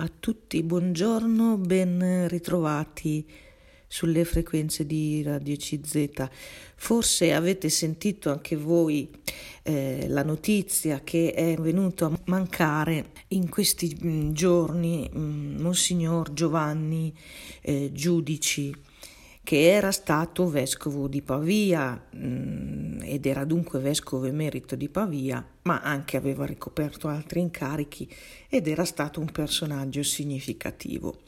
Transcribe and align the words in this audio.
a 0.00 0.08
tutti, 0.20 0.62
buongiorno, 0.62 1.56
ben 1.56 2.28
ritrovati 2.28 3.26
sulle 3.88 4.24
frequenze 4.24 4.86
di 4.86 5.22
Radio 5.24 5.56
CZ. 5.56 6.28
Forse 6.76 7.32
avete 7.32 7.68
sentito 7.68 8.30
anche 8.30 8.54
voi 8.54 9.10
eh, 9.64 10.06
la 10.08 10.22
notizia 10.22 11.00
che 11.02 11.32
è 11.32 11.56
venuto 11.56 12.04
a 12.04 12.16
mancare 12.26 13.10
in 13.28 13.48
questi 13.48 13.98
mm, 14.00 14.30
giorni 14.30 15.10
mh, 15.12 15.18
mm, 15.18 15.60
Monsignor 15.60 16.32
Giovanni 16.32 17.12
eh, 17.62 17.90
Giudici 17.92 18.72
che 19.48 19.70
era 19.70 19.92
stato 19.92 20.46
vescovo 20.46 21.08
di 21.08 21.22
Pavia 21.22 21.98
mh, 22.10 22.18
mm, 22.18 23.00
ed 23.00 23.24
era 23.24 23.46
dunque 23.46 23.78
vescovo 23.78 24.26
emerito 24.26 24.76
di 24.76 24.90
Pavia, 24.90 25.42
ma 25.62 25.80
anche 25.80 26.18
aveva 26.18 26.44
ricoperto 26.44 27.08
altri 27.08 27.40
incarichi 27.40 28.06
ed 28.46 28.68
era 28.68 28.84
stato 28.84 29.20
un 29.20 29.32
personaggio 29.32 30.02
significativo. 30.02 31.20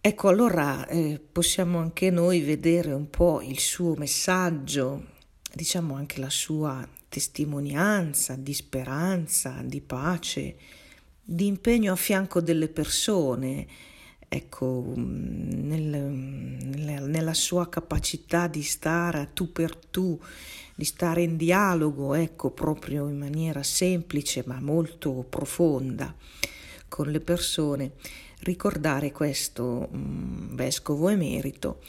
Ecco, 0.00 0.28
allora 0.28 0.86
eh, 0.86 1.20
possiamo 1.30 1.80
anche 1.80 2.08
noi 2.08 2.40
vedere 2.40 2.94
un 2.94 3.10
po' 3.10 3.42
il 3.42 3.58
suo 3.58 3.94
messaggio, 3.94 5.08
diciamo 5.52 5.94
anche 5.94 6.18
la 6.18 6.30
sua 6.30 6.88
testimonianza 7.10 8.36
di 8.36 8.54
speranza, 8.54 9.60
di 9.62 9.82
pace, 9.82 10.56
di 11.22 11.46
impegno 11.46 11.92
a 11.92 11.96
fianco 11.96 12.40
delle 12.40 12.68
persone, 12.68 13.66
ecco, 14.34 14.92
nel, 14.96 15.84
nella, 15.84 17.34
sua 17.34 17.68
capacità 17.68 18.46
di 18.46 18.62
stare 18.62 19.28
tu 19.34 19.52
per 19.52 19.76
tu, 19.76 20.18
di 20.74 20.84
stare 20.84 21.20
in 21.20 21.36
dialogo, 21.36 22.14
ecco, 22.14 22.50
proprio 22.50 23.08
in 23.08 23.18
maniera 23.18 23.62
semplice 23.62 24.42
ma 24.46 24.58
molto 24.58 25.26
profonda 25.28 26.14
con 26.88 27.10
le 27.10 27.20
persone, 27.20 27.92
ricordare 28.40 29.12
questo 29.12 29.88
um, 29.90 30.54
vescovo 30.54 31.10
emerito 31.10 31.80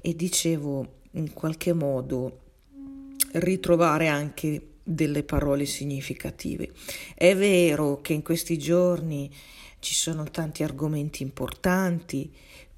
e 0.00 0.16
dicevo 0.16 1.00
in 1.12 1.34
qualche 1.34 1.74
modo 1.74 2.40
ritrovare 3.32 4.08
anche 4.08 4.68
delle 4.82 5.24
parole 5.24 5.66
significative. 5.66 6.72
È 7.14 7.36
vero 7.36 8.00
che 8.00 8.14
in 8.14 8.22
questi 8.22 8.58
giorni 8.58 9.30
ci 9.82 9.94
sono 9.94 10.22
tanti 10.30 10.62
argomenti 10.62 11.24
importanti, 11.24 12.32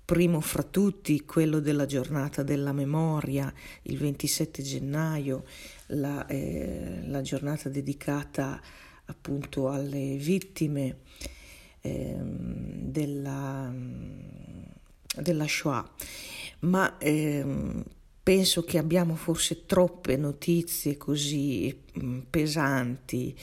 primo 0.07 0.41
fra 0.41 0.63
tutti 0.63 1.23
quello 1.27 1.61
della 1.61 1.85
giornata 1.85 2.43
della 2.43 2.73
memoria, 2.73 3.53
il 3.83 3.99
27 3.99 4.63
gennaio, 4.63 5.45
la, 5.89 6.27
eh, 6.27 7.03
la 7.05 7.21
giornata 7.21 7.69
dedicata 7.69 8.59
appunto 9.05 9.69
alle 9.69 10.17
vittime 10.17 11.01
eh, 11.83 12.17
della, 12.19 13.71
della 15.15 15.47
Shoah, 15.47 15.87
ma 16.61 16.97
eh, 16.97 17.85
penso 18.23 18.65
che 18.65 18.79
abbiamo 18.79 19.15
forse 19.15 19.67
troppe 19.67 20.17
notizie 20.17 20.97
così 20.97 21.83
mm, 22.03 22.21
pesanti 22.31 23.37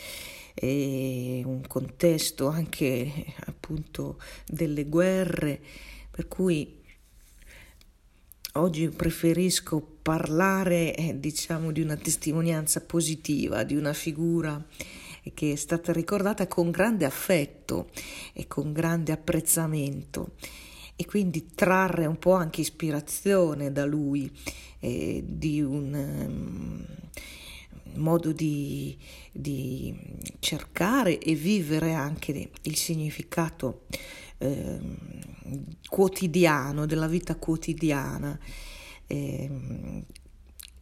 e 0.53 1.41
un 1.45 1.61
contesto 1.67 2.47
anche 2.47 3.25
appunto 3.45 4.19
delle 4.45 4.85
guerre, 4.85 5.59
per 6.09 6.27
cui 6.27 6.80
oggi 8.53 8.89
preferisco 8.89 9.79
parlare 10.02 10.95
eh, 10.95 11.19
diciamo 11.19 11.72
di 11.72 11.81
una 11.81 11.95
testimonianza 11.95 12.81
positiva, 12.81 13.63
di 13.63 13.75
una 13.75 13.94
figura 13.94 14.63
che 15.33 15.52
è 15.52 15.55
stata 15.55 15.94
ricordata 15.94 16.47
con 16.47 16.72
grande 16.72 17.05
affetto 17.05 17.89
e 18.33 18.47
con 18.47 18.73
grande 18.73 19.11
apprezzamento 19.11 20.31
e 20.95 21.05
quindi 21.05 21.52
trarre 21.53 22.05
un 22.05 22.17
po' 22.17 22.33
anche 22.33 22.61
ispirazione 22.61 23.72
da 23.72 23.85
lui 23.85 24.31
eh, 24.79 25.23
di 25.25 25.61
un 25.61 25.94
um, 25.94 26.85
modo 27.95 28.31
di, 28.31 28.97
di, 29.31 29.96
cercare 30.40 31.19
e 31.19 31.36
vivere 31.36 31.94
anche 31.94 32.52
il 32.62 32.75
significato 32.75 33.86
eh, 34.38 34.80
quotidiano, 35.88 36.86
della 36.86 37.08
vita 37.08 37.36
quotidiana. 37.36 38.38
Eh, 39.08 40.03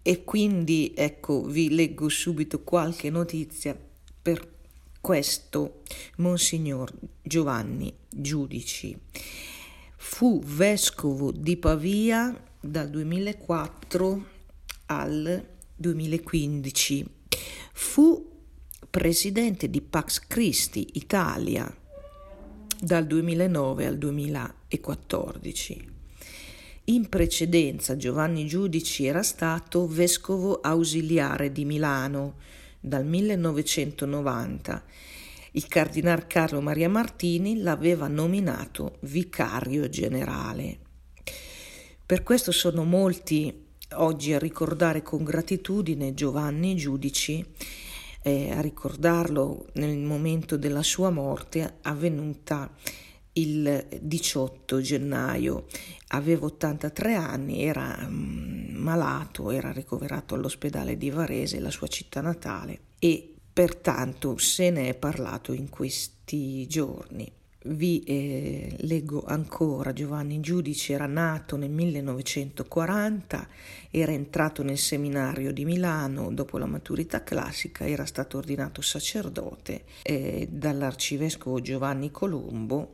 e 0.01 0.23
quindi 0.23 0.93
ecco 0.95 1.43
vi 1.43 1.73
leggo 1.73 2.09
subito 2.09 2.63
qualche 2.63 3.09
notizia 3.09 3.77
per 4.21 4.57
questo 5.01 5.83
Monsignor 6.17 6.91
Giovanni 7.21 7.93
Giudici. 8.09 8.97
Fu 9.97 10.41
vescovo 10.43 11.31
di 11.31 11.57
Pavia 11.57 12.33
dal 12.59 12.89
2004 12.89 14.25
al 14.87 15.47
2015. 15.75 17.05
Fu 17.73 18.38
presidente 18.87 19.69
di 19.69 19.81
Pax 19.81 20.21
Christi 20.27 20.87
Italia 20.93 21.71
dal 22.79 23.05
2009 23.05 23.85
al 23.85 23.97
2014. 23.97 25.97
In 26.85 27.09
precedenza 27.09 27.97
Giovanni 27.97 28.47
Giudici 28.47 29.05
era 29.05 29.21
stato 29.21 29.85
vescovo 29.87 30.61
ausiliare 30.61 31.51
di 31.51 31.65
Milano 31.65 32.37
dal 32.79 33.05
1990. 33.05 34.83
Il 35.51 35.67
cardinal 35.67 36.25
Carlo 36.25 36.61
Maria 36.61 36.89
Martini 36.89 37.61
l'aveva 37.61 38.07
nominato 38.07 38.97
vicario 39.01 39.89
generale. 39.89 40.79
Per 42.05 42.23
questo 42.23 42.51
sono 42.51 42.85
molti 42.85 43.67
oggi 43.93 44.33
a 44.33 44.39
ricordare 44.39 45.01
con 45.01 45.23
gratitudine 45.23 46.13
Giovanni 46.13 46.75
Giudici, 46.75 47.43
eh, 48.21 48.51
a 48.51 48.61
ricordarlo 48.61 49.67
nel 49.73 49.97
momento 49.97 50.57
della 50.57 50.83
sua 50.83 51.09
morte 51.09 51.77
avvenuta 51.81 52.71
il 53.33 53.87
18 54.01 54.81
gennaio. 54.81 55.65
Aveva 56.09 56.45
83 56.47 57.13
anni, 57.15 57.63
era 57.63 57.97
um, 58.07 58.69
malato, 58.71 59.51
era 59.51 59.71
ricoverato 59.71 60.35
all'ospedale 60.35 60.97
di 60.97 61.09
Varese, 61.09 61.59
la 61.59 61.71
sua 61.71 61.87
città 61.87 62.21
natale, 62.21 62.79
e 62.99 63.35
pertanto 63.51 64.37
se 64.37 64.69
ne 64.69 64.89
è 64.89 64.95
parlato 64.95 65.53
in 65.53 65.69
questi 65.69 66.67
giorni. 66.67 67.31
Vi 67.61 68.03
eh, 68.03 68.73
leggo 68.83 69.25
ancora, 69.25 69.91
Giovanni 69.91 70.39
Giudice 70.39 70.93
era 70.93 71.07
nato 71.07 71.57
nel 71.57 71.69
1940, 71.69 73.47
era 73.91 74.13
entrato 74.13 74.63
nel 74.63 74.77
seminario 74.77 75.51
di 75.51 75.65
Milano 75.65 76.31
dopo 76.31 76.57
la 76.57 76.67
maturità 76.67 77.21
classica, 77.21 77.85
era 77.85 78.05
stato 78.05 78.37
ordinato 78.37 78.81
sacerdote 78.81 79.83
eh, 80.03 80.47
dall'arcivescovo 80.49 81.59
Giovanni 81.59 82.11
Colombo 82.11 82.93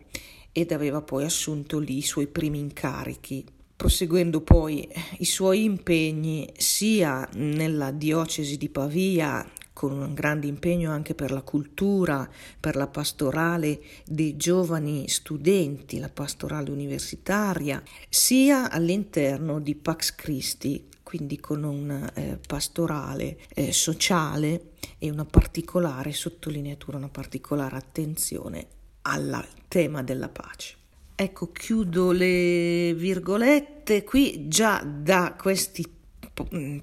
ed 0.52 0.72
aveva 0.72 1.03
poi 1.03 1.26
assunto 1.26 1.78
lì 1.78 1.97
i 1.97 2.02
suoi 2.02 2.26
primi 2.26 2.58
incarichi, 2.58 3.46
proseguendo 3.76 4.42
poi 4.42 4.90
i 5.20 5.26
suoi 5.26 5.64
impegni 5.64 6.52
sia 6.58 7.30
nella 7.34 7.92
diocesi 7.92 8.58
di 8.58 8.70
Pavia 8.70 9.47
con 9.75 9.91
un 9.91 10.13
grande 10.13 10.47
impegno 10.47 10.90
anche 10.90 11.13
per 11.16 11.31
la 11.31 11.41
cultura, 11.41 12.30
per 12.62 12.78
la 12.78 12.88
pastorale 12.88 13.81
dei 14.06 14.38
giovani 14.38 15.09
studenti, 15.09 16.00
la 16.00 16.08
pastorale 16.08 16.72
universitaria, 16.72 17.84
sia 18.08 18.72
all'interno 18.72 19.59
di 19.59 19.75
Pax 19.75 20.16
Christi, 20.16 20.88
quindi 21.03 21.41
con 21.41 21.64
una 21.64 22.14
eh, 22.14 22.40
pastorale 22.47 23.38
eh, 23.50 23.74
sociale 23.74 24.72
e 24.97 25.12
una 25.12 25.25
particolare 25.25 26.14
sottolineatura, 26.14 26.96
una 26.96 27.09
particolare 27.09 27.75
attenzione 27.75 28.68
al 29.02 29.46
tema 29.68 30.03
della 30.03 30.30
pace. 30.30 30.78
Ecco, 31.17 31.52
chiudo 31.52 32.11
le 32.11 32.94
virgolette 32.94 34.05
qui 34.05 34.47
già 34.47 34.82
da 34.85 35.35
questi 35.38 35.95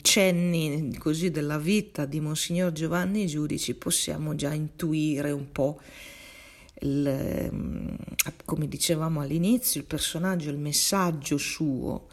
cenni 0.00 0.96
così 0.96 1.30
della 1.30 1.58
vita 1.58 2.06
di 2.06 2.20
Monsignor 2.20 2.72
Giovanni 2.72 3.26
Giudici 3.26 3.74
possiamo 3.74 4.34
già 4.34 4.52
intuire 4.52 5.30
un 5.30 5.52
po' 5.52 5.78
il, 6.80 7.50
mm, 7.52 7.88
come 8.44 8.68
dicevamo 8.68 9.20
all'inizio, 9.20 9.80
il 9.80 9.86
personaggio, 9.86 10.50
il 10.50 10.58
messaggio 10.58 11.36
suo. 11.38 12.08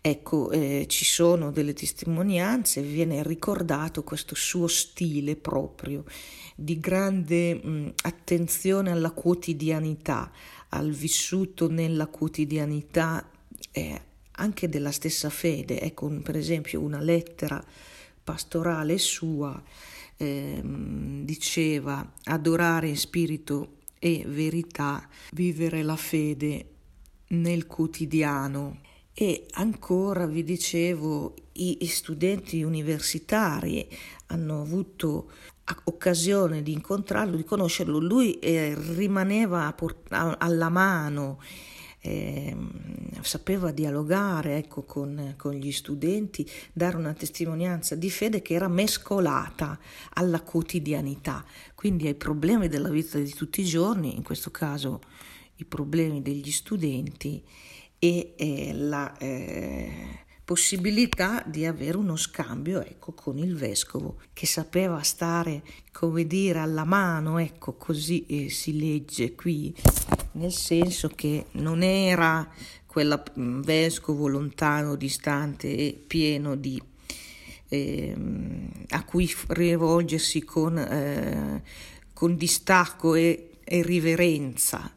Ecco, 0.00 0.50
eh, 0.50 0.86
ci 0.88 1.04
sono 1.04 1.50
delle 1.50 1.74
testimonianze, 1.74 2.80
viene 2.82 3.22
ricordato 3.22 4.04
questo 4.04 4.34
suo 4.34 4.68
stile 4.68 5.34
proprio 5.34 6.04
di 6.54 6.78
grande 6.78 7.54
mh, 7.54 7.68
mm, 7.68 7.88
attenzione 8.02 8.90
alla 8.92 9.10
quotidianità, 9.10 10.30
al 10.70 10.90
vissuto 10.90 11.68
nella 11.68 12.06
quotidianità 12.06 13.28
eh, 13.72 14.02
anche 14.38 14.68
della 14.68 14.90
stessa 14.90 15.30
fede. 15.30 15.80
Ecco, 15.80 16.08
per 16.22 16.36
esempio, 16.36 16.80
una 16.80 17.00
lettera 17.00 17.62
pastorale 18.24 18.98
sua 18.98 19.62
eh, 20.16 20.60
diceva 20.62 22.12
adorare 22.24 22.88
in 22.88 22.96
spirito 22.96 23.76
e 23.98 24.24
verità, 24.26 25.06
vivere 25.32 25.82
la 25.82 25.96
fede 25.96 26.66
nel 27.28 27.66
quotidiano. 27.66 28.80
E 29.12 29.46
ancora 29.52 30.26
vi 30.26 30.44
dicevo, 30.44 31.34
i 31.52 31.86
studenti 31.86 32.62
universitari 32.62 33.88
hanno 34.26 34.60
avuto 34.60 35.30
occasione 35.84 36.62
di 36.62 36.72
incontrarlo, 36.72 37.36
di 37.36 37.44
conoscerlo. 37.44 37.98
Lui 37.98 38.38
eh, 38.38 38.76
rimaneva 38.76 39.74
alla 40.10 40.68
mano 40.68 41.40
eh, 42.00 42.56
sapeva 43.22 43.70
dialogare 43.70 44.56
ecco, 44.56 44.82
con, 44.82 45.34
con, 45.36 45.52
gli 45.52 45.72
studenti, 45.72 46.48
dare 46.72 46.96
una 46.96 47.12
testimonianza 47.12 47.94
di 47.94 48.10
fede 48.10 48.42
che 48.42 48.54
era 48.54 48.68
mescolata 48.68 49.78
alla 50.14 50.40
quotidianità, 50.40 51.44
quindi 51.74 52.06
ai 52.06 52.14
problemi 52.14 52.68
della 52.68 52.90
vita 52.90 53.18
di 53.18 53.32
tutti 53.32 53.60
i 53.60 53.64
giorni, 53.64 54.14
in 54.14 54.22
questo 54.22 54.50
caso 54.50 55.00
i 55.56 55.64
problemi 55.64 56.22
degli 56.22 56.50
studenti 56.50 57.42
e 57.98 58.34
eh, 58.36 58.72
la 58.74 59.16
eh, 59.18 60.26
possibilità 60.48 61.42
di 61.44 61.66
avere 61.66 61.98
uno 61.98 62.16
scambio 62.16 62.80
ecco, 62.80 63.12
con 63.12 63.36
il 63.36 63.54
vescovo 63.54 64.16
che 64.32 64.46
sapeva 64.46 65.02
stare, 65.02 65.62
come 65.92 66.26
dire, 66.26 66.60
alla 66.60 66.84
mano, 66.84 67.36
ecco, 67.36 67.74
così 67.74 68.24
eh, 68.24 68.48
si 68.48 68.78
legge 68.78 69.34
qui 69.34 69.74
nel 70.32 70.50
senso 70.50 71.10
che 71.10 71.48
non 71.50 71.82
era 71.82 72.50
quel 72.86 73.22
mm, 73.38 73.60
vescovo 73.60 74.26
lontano, 74.26 74.94
distante 74.94 75.68
e 75.68 76.02
pieno 76.06 76.54
di 76.54 76.82
eh, 77.68 78.16
a 78.88 79.04
cui 79.04 79.30
rivolgersi 79.48 80.44
con, 80.44 80.78
eh, 80.78 81.62
con 82.14 82.36
distacco 82.36 83.14
e, 83.14 83.50
e 83.62 83.82
riverenza, 83.82 84.94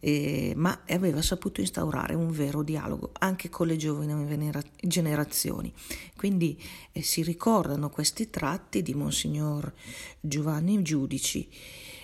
eh, 0.00 0.52
ma 0.56 0.82
aveva 0.88 1.22
saputo 1.22 1.60
instaurare 1.60 2.14
un 2.14 2.30
vero 2.30 2.62
dialogo 2.62 3.10
anche 3.18 3.48
con 3.48 3.66
le 3.66 3.76
giovani 3.76 4.62
generazioni. 4.80 5.72
Quindi 6.16 6.60
eh, 6.92 7.02
si 7.02 7.22
ricordano 7.22 7.90
questi 7.90 8.30
tratti 8.30 8.82
di 8.82 8.94
Monsignor 8.94 9.72
Giovanni 10.18 10.82
Giudici 10.82 11.48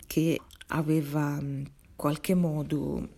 che 0.07 0.41
aveva 0.69 1.41
mm, 1.41 1.65
qualche 1.97 2.35
modo 2.35 3.09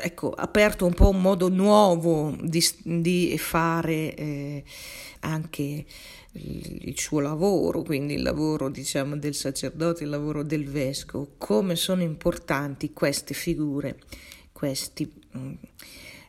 ecco, 0.00 0.30
aperto 0.30 0.86
un 0.86 0.94
po' 0.94 1.10
un 1.10 1.20
modo 1.20 1.48
nuovo 1.48 2.36
di, 2.40 2.64
di 2.82 3.36
fare 3.38 4.14
eh, 4.14 4.64
anche 5.20 5.84
il, 6.32 6.98
suo 6.98 7.20
lavoro, 7.20 7.82
quindi 7.82 8.14
il 8.14 8.22
lavoro 8.22 8.68
diciamo 8.68 9.16
del 9.16 9.34
sacerdote, 9.34 10.04
il 10.04 10.10
lavoro 10.10 10.42
del 10.42 10.68
vescovo, 10.68 11.34
come 11.38 11.76
sono 11.76 12.02
importanti 12.02 12.92
queste 12.92 13.34
figure, 13.34 13.98
questi 14.52 15.10
mm, 15.36 15.52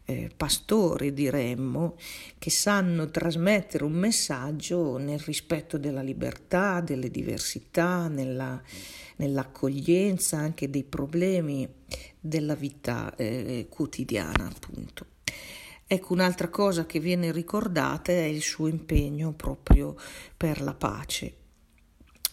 eh, 0.09 0.31
pastori 0.35 1.13
diremmo, 1.13 1.95
che 2.39 2.49
sanno 2.49 3.11
trasmettere 3.11 3.83
un 3.83 3.91
messaggio 3.91 4.97
nel 4.97 5.19
rispetto 5.19 5.77
della 5.77 6.01
libertà, 6.01 6.81
delle 6.81 7.11
diversità, 7.11 8.07
nella, 8.07 8.59
nell'accoglienza 9.17 10.37
anche 10.37 10.67
dei 10.71 10.83
problemi 10.83 11.67
della 12.19 12.55
vita 12.55 13.13
eh, 13.15 13.67
quotidiana, 13.69 14.47
appunto. 14.47 15.05
Ecco, 15.85 16.13
un'altra 16.13 16.49
cosa 16.49 16.87
che 16.87 16.99
viene 16.99 17.31
ricordata 17.31 18.11
è 18.11 18.23
il 18.23 18.41
suo 18.41 18.67
impegno 18.67 19.33
proprio 19.33 19.95
per 20.35 20.61
la 20.61 20.73
pace. 20.73 21.35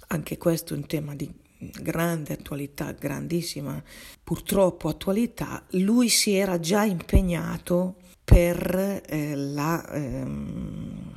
Anche 0.08 0.38
questo 0.38 0.72
è 0.72 0.76
un 0.79 0.87
tema 0.87 1.14
di 1.14 1.31
grande 1.58 2.35
attualità, 2.35 2.93
grandissima 2.93 3.82
purtroppo 4.23 4.88
attualità. 4.88 5.64
Lui 5.70 6.08
si 6.08 6.32
era 6.32 6.58
già 6.61 6.85
impegnato 6.85 7.97
per 8.25 9.03
eh, 9.06 9.35
la 9.35 9.88
ehm, 9.93 11.14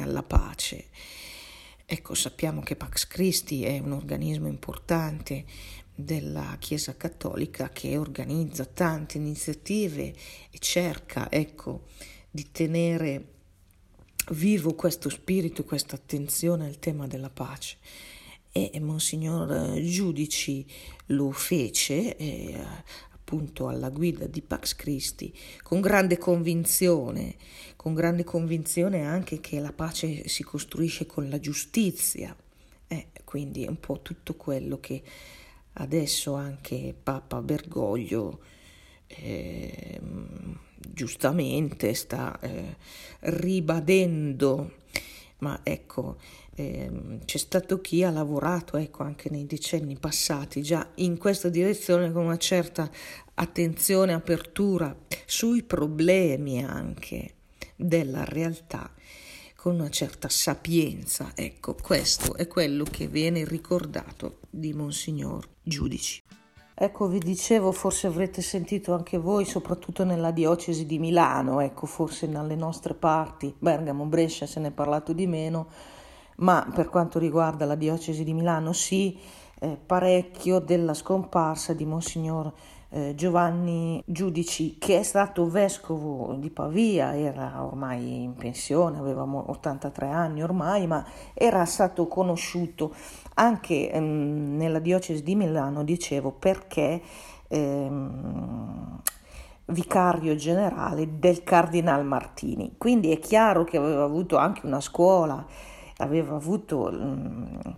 alla 0.00 0.22
pace. 0.22 0.86
Ecco, 1.84 2.14
sappiamo 2.14 2.62
che 2.62 2.76
Pax 2.76 3.06
Christi 3.06 3.64
è 3.64 3.78
un 3.78 3.92
organismo 3.92 4.48
importante 4.48 5.44
della 5.94 6.56
Chiesa 6.58 6.96
Cattolica 6.96 7.68
che 7.68 7.98
organizza 7.98 8.64
tante 8.64 9.18
iniziative 9.18 10.14
e 10.50 10.58
cerca, 10.58 11.30
ecco, 11.30 11.88
di 12.30 12.50
tenere 12.50 13.26
vivo 14.30 14.74
questo 14.74 15.10
spirito, 15.10 15.64
questa 15.64 15.96
attenzione 15.96 16.66
al 16.66 16.78
tema 16.78 17.06
della 17.06 17.30
pace. 17.30 17.76
E 18.52 18.78
Monsignor 18.80 19.80
Giudici 19.80 20.66
lo 21.06 21.30
fece, 21.30 22.16
eh, 22.16 22.62
appunto 23.14 23.68
alla 23.68 23.88
guida 23.88 24.26
di 24.26 24.42
Pax 24.42 24.76
Christi, 24.76 25.34
con 25.62 25.80
grande 25.80 26.18
convinzione, 26.18 27.36
con 27.76 27.94
grande 27.94 28.24
convinzione 28.24 29.06
anche 29.06 29.40
che 29.40 29.58
la 29.58 29.72
pace 29.72 30.28
si 30.28 30.42
costruisce 30.42 31.06
con 31.06 31.28
la 31.28 31.40
giustizia. 31.40 32.36
Eh, 32.86 33.08
quindi 33.24 33.66
un 33.66 33.80
po' 33.80 34.02
tutto 34.02 34.34
quello 34.34 34.78
che 34.78 35.02
Adesso 35.74 36.34
anche 36.34 36.94
Papa 37.00 37.40
Bergoglio 37.40 38.40
eh, 39.06 40.00
giustamente 40.76 41.94
sta 41.94 42.38
eh, 42.40 42.76
ribadendo, 43.20 44.72
ma 45.38 45.60
ecco, 45.62 46.18
eh, 46.54 47.18
c'è 47.24 47.38
stato 47.38 47.80
chi 47.80 48.04
ha 48.04 48.10
lavorato 48.10 48.76
ecco, 48.76 49.02
anche 49.02 49.30
nei 49.30 49.46
decenni 49.46 49.96
passati 49.98 50.62
già 50.62 50.86
in 50.96 51.18
questa 51.18 51.48
direzione 51.48 52.12
con 52.12 52.24
una 52.24 52.36
certa 52.36 52.90
attenzione, 53.34 54.12
apertura 54.12 54.94
sui 55.26 55.62
problemi 55.62 56.62
anche 56.64 57.34
della 57.76 58.24
realtà 58.24 58.90
con 59.56 59.74
una 59.74 59.90
certa 59.90 60.28
sapienza. 60.28 61.32
Ecco, 61.34 61.76
questo 61.80 62.34
è 62.34 62.48
quello 62.48 62.84
che 62.84 63.06
viene 63.06 63.44
ricordato 63.44 64.40
di 64.50 64.72
Monsignor 64.72 65.48
Giudici. 65.62 66.20
Ecco, 66.74 67.06
vi 67.06 67.20
dicevo, 67.20 67.70
forse 67.70 68.08
avrete 68.08 68.42
sentito 68.42 68.92
anche 68.92 69.18
voi, 69.18 69.44
soprattutto 69.44 70.04
nella 70.04 70.32
diocesi 70.32 70.84
di 70.84 70.98
Milano, 70.98 71.60
ecco, 71.60 71.86
forse 71.86 72.28
dalle 72.28 72.56
nostre 72.56 72.94
parti, 72.94 73.54
Bergamo, 73.56 74.04
Brescia 74.06 74.46
se 74.46 74.58
ne 74.58 74.68
è 74.68 74.72
parlato 74.72 75.12
di 75.12 75.28
meno, 75.28 75.68
ma 76.42 76.68
per 76.72 76.88
quanto 76.88 77.18
riguarda 77.18 77.64
la 77.64 77.74
diocesi 77.76 78.24
di 78.24 78.34
Milano 78.34 78.72
sì, 78.72 79.18
eh, 79.60 79.78
parecchio 79.84 80.58
della 80.58 80.92
scomparsa 80.92 81.72
di 81.72 81.86
Monsignor 81.86 82.52
eh, 82.90 83.14
Giovanni 83.14 84.02
Giudici, 84.04 84.76
che 84.76 84.98
è 84.98 85.02
stato 85.02 85.48
vescovo 85.48 86.34
di 86.34 86.50
Pavia, 86.50 87.16
era 87.16 87.64
ormai 87.64 88.24
in 88.24 88.34
pensione, 88.34 88.98
aveva 88.98 89.22
83 89.22 90.08
anni 90.08 90.42
ormai, 90.42 90.86
ma 90.86 91.04
era 91.32 91.64
stato 91.64 92.06
conosciuto 92.06 92.94
anche 93.34 93.90
ehm, 93.90 94.56
nella 94.56 94.80
diocesi 94.80 95.22
di 95.22 95.36
Milano, 95.36 95.84
dicevo, 95.84 96.32
perché 96.32 97.00
ehm, 97.48 99.00
vicario 99.66 100.34
generale 100.34 101.18
del 101.18 101.44
Cardinal 101.44 102.04
Martini. 102.04 102.74
Quindi 102.76 103.10
è 103.10 103.18
chiaro 103.20 103.64
che 103.64 103.78
aveva 103.78 104.04
avuto 104.04 104.36
anche 104.36 104.66
una 104.66 104.80
scuola, 104.80 105.46
aveva 106.02 106.36
avuto... 106.36 106.90
Mh, 106.90 107.72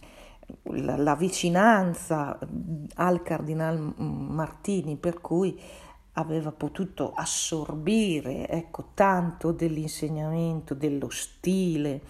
la, 0.62 1.14
vicinanza 1.14 2.38
al 2.96 3.22
Cardinal 3.22 3.78
Martini, 3.96 4.96
per 4.96 5.20
cui 5.20 5.58
aveva 6.14 6.52
potuto 6.52 7.12
assorbire 7.14 8.48
ecco, 8.48 8.90
tanto 8.94 9.52
dell'insegnamento, 9.52 10.74
dello 10.74 11.08
stile, 11.10 12.02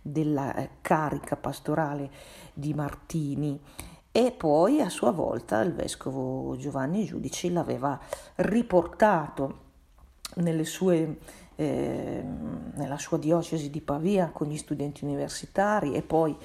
della 0.00 0.54
eh, 0.54 0.70
carica 0.80 1.36
pastorale 1.36 2.10
di 2.52 2.74
Martini. 2.74 3.58
E 4.10 4.32
poi 4.32 4.80
a 4.80 4.88
sua 4.88 5.10
volta 5.10 5.60
il 5.60 5.72
vescovo 5.74 6.56
Giovanni 6.56 7.04
Giudici 7.04 7.50
l'aveva 7.50 7.98
riportato 8.36 9.66
nelle 10.36 10.64
sue, 10.64 11.18
eh, 11.60 12.22
nella 12.74 12.98
sua 12.98 13.18
diocesi 13.18 13.68
di 13.68 13.80
Pavia 13.80 14.30
con 14.32 14.46
gli 14.46 14.56
studenti 14.56 15.02
universitari 15.02 15.94
e 15.94 16.02
poi 16.02 16.36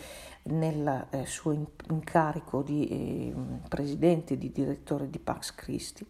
nel 0.45 1.05
eh, 1.11 1.27
suo 1.27 1.51
incarico 1.89 2.63
di 2.63 2.87
eh, 2.87 3.33
presidente, 3.69 4.39
di 4.39 4.51
direttore 4.51 5.11
di 5.11 5.19
Pax 5.19 5.53
Christi. 5.53 6.03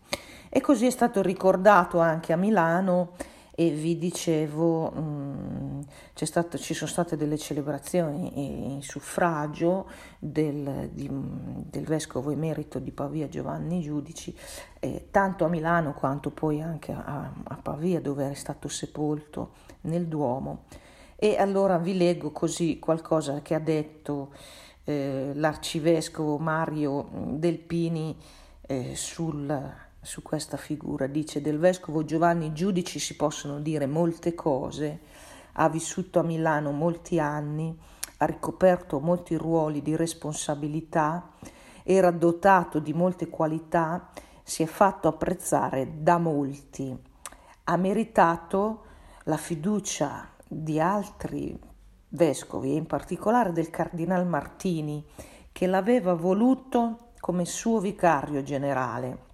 E 0.47 0.61
così 0.61 0.85
è 0.85 0.89
stato 0.89 1.21
ricordato 1.21 1.99
anche 1.99 2.31
a 2.31 2.37
Milano 2.37 3.11
e 3.55 3.69
vi 3.69 3.99
dicevo, 3.99 4.89
mh, 4.89 4.99
mm, 4.99 5.81
stato, 6.13 6.57
ci 6.57 6.73
sono 6.73 6.89
state 6.89 7.15
delle 7.15 7.37
celebrazioni 7.37 8.73
in 8.73 8.81
suffragio 8.81 9.87
del, 10.17 10.89
di, 10.91 11.07
del 11.11 11.83
vescovo 11.85 12.31
emerito 12.31 12.79
di 12.79 12.91
Pavia 12.91 13.27
Giovanni 13.27 13.81
Giudici, 13.81 14.35
eh, 14.79 15.07
tanto 15.11 15.45
a 15.45 15.49
Milano 15.49 15.93
quanto 15.93 16.31
poi 16.31 16.61
anche 16.61 16.91
a, 16.93 17.31
a 17.43 17.55
Pavia 17.61 18.01
dove 18.01 18.31
è 18.31 18.33
stato 18.33 18.67
sepolto 18.67 19.51
nel 19.81 20.07
Duomo. 20.07 20.63
E 21.15 21.37
allora 21.37 21.77
vi 21.77 21.95
leggo 21.95 22.31
così 22.31 22.79
qualcosa 22.79 23.41
che 23.41 23.53
ha 23.53 23.59
detto 23.59 24.31
eh, 24.83 25.31
l'arcivescovo 25.35 26.37
Mario 26.37 27.07
Delpini 27.11 28.17
eh, 28.65 28.95
sul, 28.95 29.73
su 30.03 30.21
questa 30.21 30.57
figura. 30.57 31.07
Dice 31.07 31.41
del 31.41 31.57
vescovo 31.57 32.03
Giovanni 32.03 32.53
Giudici 32.53 32.99
si 32.99 33.15
possono 33.15 33.59
dire 33.59 33.87
molte 33.87 34.35
cose, 34.35 34.99
ha 35.53 35.69
vissuto 35.69 36.19
a 36.19 36.23
Milano 36.23 36.71
molti 36.71 37.19
anni, 37.19 37.75
ha 38.17 38.25
ricoperto 38.25 38.99
molti 38.99 39.35
ruoli 39.35 39.81
di 39.81 39.95
responsabilità, 39.95 41.31
era 41.83 42.11
dotato 42.11 42.79
di 42.79 42.93
molte 42.93 43.29
qualità, 43.29 44.09
si 44.43 44.61
è 44.61 44.65
fatto 44.65 45.07
apprezzare 45.07 46.01
da 46.03 46.17
molti, 46.17 46.95
ha 47.63 47.77
meritato 47.77 48.83
la 49.23 49.37
fiducia 49.37 50.29
di 50.45 50.79
altri 50.79 51.57
vescovi, 52.09 52.75
in 52.75 52.85
particolare 52.85 53.53
del 53.53 53.69
cardinal 53.69 54.27
Martini, 54.27 55.03
che 55.51 55.65
l'aveva 55.65 56.13
voluto 56.13 57.11
come 57.19 57.45
suo 57.45 57.79
vicario 57.79 58.43
generale. 58.43 59.31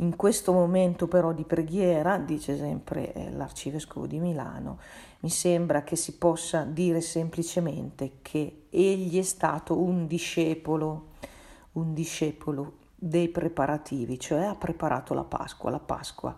In 0.00 0.16
questo 0.16 0.52
momento 0.54 1.08
però 1.08 1.32
di 1.32 1.44
preghiera, 1.44 2.16
dice 2.16 2.56
sempre 2.56 3.12
eh, 3.12 3.30
l'arcivescovo 3.32 4.06
di 4.06 4.18
Milano, 4.18 4.78
mi 5.20 5.28
sembra 5.28 5.82
che 5.82 5.94
si 5.94 6.16
possa 6.16 6.64
dire 6.64 7.02
semplicemente 7.02 8.12
che 8.22 8.62
egli 8.70 9.18
è 9.18 9.22
stato 9.22 9.78
un 9.78 10.06
discepolo, 10.06 11.08
un 11.72 11.92
discepolo 11.92 12.78
dei 12.94 13.28
preparativi, 13.28 14.18
cioè 14.18 14.44
ha 14.44 14.54
preparato 14.54 15.12
la 15.12 15.24
Pasqua, 15.24 15.70
la 15.70 15.80
Pasqua 15.80 16.34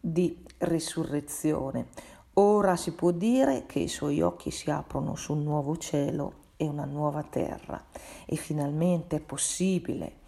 di 0.00 0.44
risurrezione. 0.58 1.90
Ora 2.34 2.74
si 2.74 2.92
può 2.92 3.12
dire 3.12 3.66
che 3.66 3.78
i 3.78 3.88
suoi 3.88 4.20
occhi 4.20 4.50
si 4.50 4.68
aprono 4.68 5.14
su 5.14 5.34
un 5.34 5.44
nuovo 5.44 5.76
cielo 5.76 6.32
e 6.56 6.66
una 6.66 6.86
nuova 6.86 7.22
terra 7.22 7.84
e 8.26 8.34
finalmente 8.34 9.16
è 9.16 9.20
possibile 9.20 10.19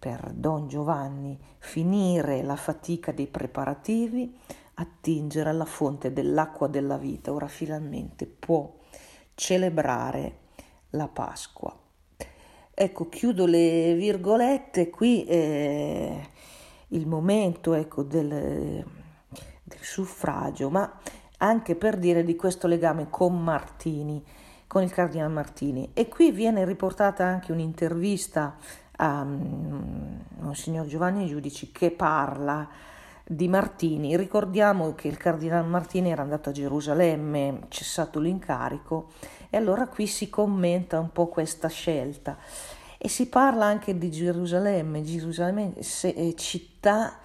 per 0.00 0.32
Don 0.32 0.66
Giovanni 0.66 1.38
finire 1.58 2.42
la 2.42 2.56
fatica 2.56 3.12
dei 3.12 3.26
preparativi, 3.26 4.34
attingere 4.74 5.50
alla 5.50 5.66
fonte 5.66 6.10
dell'acqua 6.10 6.68
della 6.68 6.96
vita. 6.96 7.34
Ora 7.34 7.48
finalmente 7.48 8.26
può 8.26 8.74
celebrare 9.34 10.38
la 10.90 11.06
Pasqua. 11.06 11.78
Ecco, 12.72 13.08
chiudo 13.10 13.44
le 13.44 13.94
virgolette, 13.94 14.88
qui 14.88 15.24
eh, 15.26 16.28
il 16.88 17.06
momento 17.06 17.74
ecco, 17.74 18.02
del, 18.02 18.26
del 18.28 19.78
suffragio, 19.82 20.70
ma 20.70 20.98
anche 21.36 21.76
per 21.76 21.98
dire 21.98 22.24
di 22.24 22.36
questo 22.36 22.66
legame 22.66 23.08
con 23.10 23.38
Martini, 23.38 24.24
con 24.66 24.82
il 24.82 24.90
cardinale 24.90 25.30
Martini. 25.30 25.90
E 25.92 26.08
qui 26.08 26.30
viene 26.30 26.64
riportata 26.64 27.22
anche 27.24 27.52
un'intervista 27.52 28.56
um, 29.00 30.22
Monsignor 30.38 30.86
Giovanni 30.86 31.26
Giudici 31.26 31.72
che 31.72 31.90
parla 31.90 32.68
di 33.24 33.48
Martini. 33.48 34.16
Ricordiamo 34.16 34.94
che 34.94 35.08
il 35.08 35.16
cardinale 35.16 35.66
Martini 35.66 36.10
era 36.10 36.22
andato 36.22 36.50
a 36.50 36.52
Gerusalemme, 36.52 37.66
cessato 37.68 38.18
l'incarico, 38.18 39.10
e 39.48 39.56
allora 39.56 39.86
qui 39.86 40.06
si 40.06 40.28
commenta 40.28 40.98
un 40.98 41.10
po' 41.12 41.28
questa 41.28 41.68
scelta. 41.68 42.36
E 42.98 43.08
si 43.08 43.28
parla 43.28 43.64
anche 43.64 43.96
di 43.96 44.10
Gerusalemme, 44.10 45.02
Gerusalemme 45.02 45.74
è 45.74 46.34
città 46.34 47.18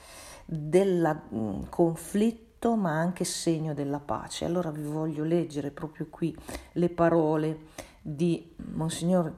del 0.46 1.22
mm, 1.34 1.63
conflitto 1.70 2.75
ma 2.75 2.91
anche 2.91 3.25
segno 3.25 3.74
della 3.74 4.00
pace. 4.00 4.46
Allora 4.46 4.72
vi 4.72 4.84
voglio 4.84 5.24
leggere 5.24 5.72
proprio 5.72 6.08
qui 6.10 6.36
le 6.74 6.89
parole 6.89 7.60
di 8.01 8.53
Monsignor 8.74 9.34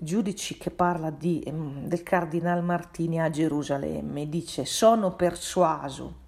Giudici 0.00 0.56
che 0.56 0.70
parla 0.70 1.10
di, 1.10 1.44
mm, 1.50 1.86
del 1.86 2.04
Cardinal 2.04 2.62
Martini 2.62 3.20
a 3.20 3.30
Gerusalemme. 3.30 4.28
Dice: 4.28 4.64
Sono 4.64 5.16
persuaso 5.16 6.18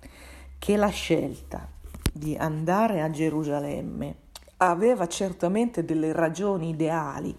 che 0.58 0.76
la 0.76 0.88
scelta 0.88 1.68
di 2.12 2.34
andare 2.34 3.00
a 3.00 3.10
Gerusalemme 3.10 4.16
aveva 4.56 5.06
certamente 5.06 5.84
delle 5.84 6.10
ragioni 6.10 6.70
ideali 6.70 7.32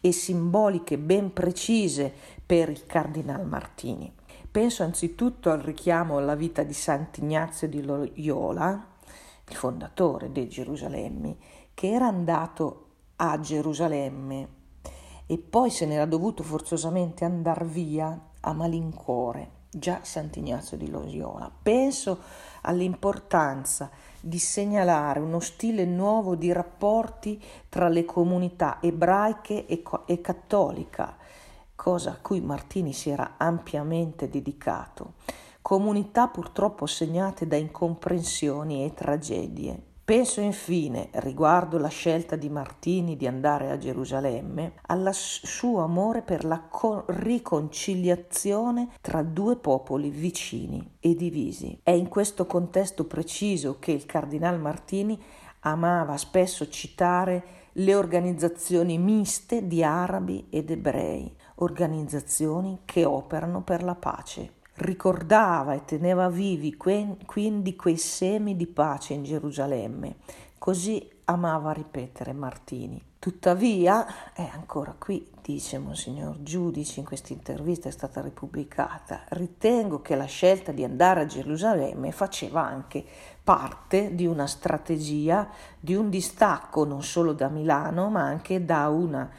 e 0.00 0.10
simboliche 0.10 0.96
ben 0.96 1.34
precise 1.34 2.10
per 2.46 2.70
il 2.70 2.86
Cardinal 2.86 3.46
Martini. 3.46 4.10
Penso 4.50 4.84
anzitutto 4.84 5.50
al 5.50 5.60
richiamo 5.60 6.16
alla 6.16 6.34
vita 6.34 6.62
di 6.62 6.72
Sant'Ignazio 6.72 7.68
di 7.68 7.82
Loyola, 7.82 8.86
il 9.46 9.54
fondatore 9.54 10.32
di 10.32 10.48
Gerusalemme, 10.48 11.36
che 11.74 11.90
era 11.90 12.06
andato 12.06 12.86
a 13.16 13.38
Gerusalemme 13.38 14.62
e 15.26 15.38
poi 15.38 15.70
se 15.70 15.86
n'era 15.86 16.06
dovuto 16.06 16.42
forzosamente 16.42 17.24
andare 17.24 17.64
via 17.64 18.18
a 18.40 18.52
malincuore, 18.52 19.50
già 19.70 20.00
Sant'Ignazio 20.02 20.76
di 20.76 20.90
Loyola. 20.90 21.50
Penso 21.62 22.18
all'importanza 22.62 23.90
di 24.20 24.38
segnalare 24.38 25.20
uno 25.20 25.40
stile 25.40 25.84
nuovo 25.84 26.34
di 26.34 26.52
rapporti 26.52 27.42
tra 27.68 27.88
le 27.88 28.04
comunità 28.04 28.78
ebraiche 28.80 29.66
e, 29.66 29.82
e 30.06 30.20
cattolica, 30.20 31.16
cosa 31.74 32.12
a 32.12 32.18
cui 32.20 32.40
Martini 32.40 32.92
si 32.92 33.10
era 33.10 33.34
ampiamente 33.36 34.28
dedicato, 34.28 35.14
comunità 35.60 36.28
purtroppo 36.28 36.86
segnate 36.86 37.46
da 37.46 37.56
incomprensioni 37.56 38.84
e 38.84 38.94
tragedie. 38.94 39.93
Penso 40.04 40.42
infine, 40.42 41.08
riguardo 41.12 41.78
la 41.78 41.88
scelta 41.88 42.36
di 42.36 42.50
Martini 42.50 43.16
di 43.16 43.26
andare 43.26 43.70
a 43.70 43.78
Gerusalemme, 43.78 44.74
al 44.88 45.08
suo 45.14 45.80
amore 45.80 46.20
per 46.20 46.44
la 46.44 46.60
co- 46.60 47.04
riconciliazione 47.06 48.90
tra 49.00 49.22
due 49.22 49.56
popoli 49.56 50.10
vicini 50.10 50.96
e 51.00 51.14
divisi. 51.14 51.80
È 51.82 51.90
in 51.90 52.08
questo 52.08 52.44
contesto 52.44 53.06
preciso 53.06 53.78
che 53.78 53.92
il 53.92 54.04
cardinal 54.04 54.60
Martini 54.60 55.18
amava 55.60 56.18
spesso 56.18 56.68
citare 56.68 57.44
le 57.72 57.94
organizzazioni 57.94 58.98
miste 58.98 59.66
di 59.66 59.82
arabi 59.82 60.48
ed 60.50 60.70
ebrei, 60.70 61.34
organizzazioni 61.56 62.80
che 62.84 63.06
operano 63.06 63.62
per 63.62 63.82
la 63.82 63.94
pace. 63.94 64.52
Ricordava 64.76 65.74
e 65.74 65.84
teneva 65.84 66.28
vivi 66.28 66.76
que- 66.76 67.16
quindi 67.26 67.76
quei 67.76 67.96
semi 67.96 68.56
di 68.56 68.66
pace 68.66 69.14
in 69.14 69.22
Gerusalemme, 69.22 70.16
così 70.58 71.08
amava 71.26 71.72
ripetere 71.72 72.32
Martini. 72.32 73.00
Tuttavia, 73.20 74.32
è 74.34 74.50
ancora 74.52 74.94
qui, 74.98 75.26
dice 75.40 75.78
Monsignor 75.78 76.42
Giudici 76.42 76.98
in 76.98 77.06
questa 77.06 77.32
intervista, 77.32 77.88
è 77.88 77.92
stata 77.92 78.20
ripubblicata, 78.20 79.22
ritengo 79.28 80.02
che 80.02 80.16
la 80.16 80.26
scelta 80.26 80.72
di 80.72 80.84
andare 80.84 81.20
a 81.20 81.26
Gerusalemme 81.26 82.10
faceva 82.10 82.66
anche 82.66 83.02
parte 83.42 84.14
di 84.14 84.26
una 84.26 84.46
strategia, 84.46 85.48
di 85.78 85.94
un 85.94 86.10
distacco 86.10 86.84
non 86.84 87.02
solo 87.02 87.32
da 87.32 87.48
Milano, 87.48 88.10
ma 88.10 88.24
anche 88.24 88.64
da 88.64 88.88
una 88.88 89.30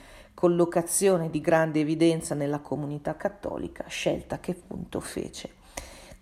collocazione 0.45 1.31
di 1.31 1.41
grande 1.41 1.79
evidenza 1.79 2.35
nella 2.35 2.59
comunità 2.59 3.15
cattolica, 3.15 3.85
scelta 3.87 4.39
che 4.39 4.51
appunto 4.51 4.99
fece 4.99 5.49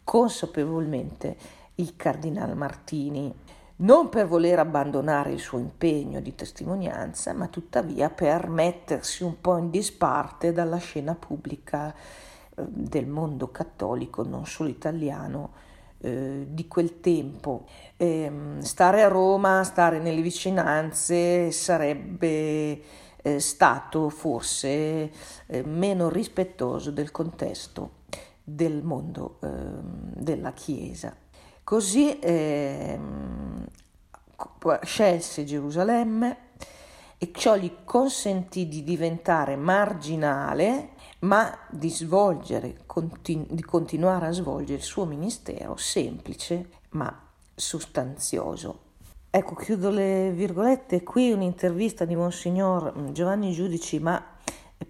consapevolmente 0.06 1.36
il 1.76 1.98
cardinal 1.98 2.56
Martini. 2.56 3.34
Non 3.76 4.08
per 4.08 4.28
voler 4.28 4.60
abbandonare 4.60 5.34
il 5.34 5.42
suo 5.42 5.60
impegno 5.60 6.22
di 6.22 6.36
testimonianza, 6.36 7.34
ma 7.34 7.48
tuttavia 7.48 8.10
per 8.10 8.48
mettersi 8.48 9.24
un 9.24 9.42
po' 9.42 9.58
in 9.58 9.70
disparte 9.70 10.54
dalla 10.54 10.78
scena 10.78 11.16
pubblica 11.16 11.94
eh, 11.94 12.64
del 12.66 13.08
mondo 13.08 13.52
cattolico, 13.52 14.24
non 14.24 14.46
solo 14.46 14.70
italiano, 14.70 15.52
eh, 16.04 16.46
di 16.50 16.68
quel 16.68 17.00
tempo. 17.00 17.66
Eh, 17.96 18.32
stare 18.60 19.04
a 19.04 19.08
Roma, 19.08 19.64
stare 19.64 20.00
nelle 20.00 20.22
vicinanze 20.22 21.50
sarebbe 21.52 22.82
eh, 23.22 23.40
stato 23.40 24.10
forse 24.10 24.70
eh, 25.48 25.64
meno 25.64 26.10
rispettoso 26.10 26.92
del 26.92 27.10
contesto 27.10 28.02
del 28.44 28.84
mondo 28.84 29.38
ehm, 29.42 30.14
della 30.16 30.52
Chiesa. 30.52 31.16
Così 31.64 32.20
eh, 32.20 33.00
scelse 34.82 35.46
Gerusalemme 35.46 36.38
e 37.18 37.32
ciò 37.34 37.56
gli 37.56 37.72
consentì 37.86 38.68
di 38.68 38.84
diventare 38.84 39.56
marginale, 39.56 40.90
ma 41.24 41.58
di 41.70 41.90
svolgere, 41.90 42.82
continu- 42.86 43.52
di 43.52 43.64
continuare 43.64 44.28
a 44.28 44.32
svolgere 44.32 44.80
il 44.80 44.84
suo 44.84 45.06
ministero 45.06 45.76
semplice 45.76 46.70
ma 46.92 47.14
sostanzioso. 47.54 48.80
Ecco, 49.30 49.56
chiudo 49.56 49.90
le 49.90 50.32
virgolette, 50.32 51.02
qui 51.04 51.32
un'intervista 51.32 52.06
di 52.06 52.16
Monsignor 52.16 53.12
Giovanni 53.12 53.52
Giudici, 53.52 54.00
ma 54.00 54.24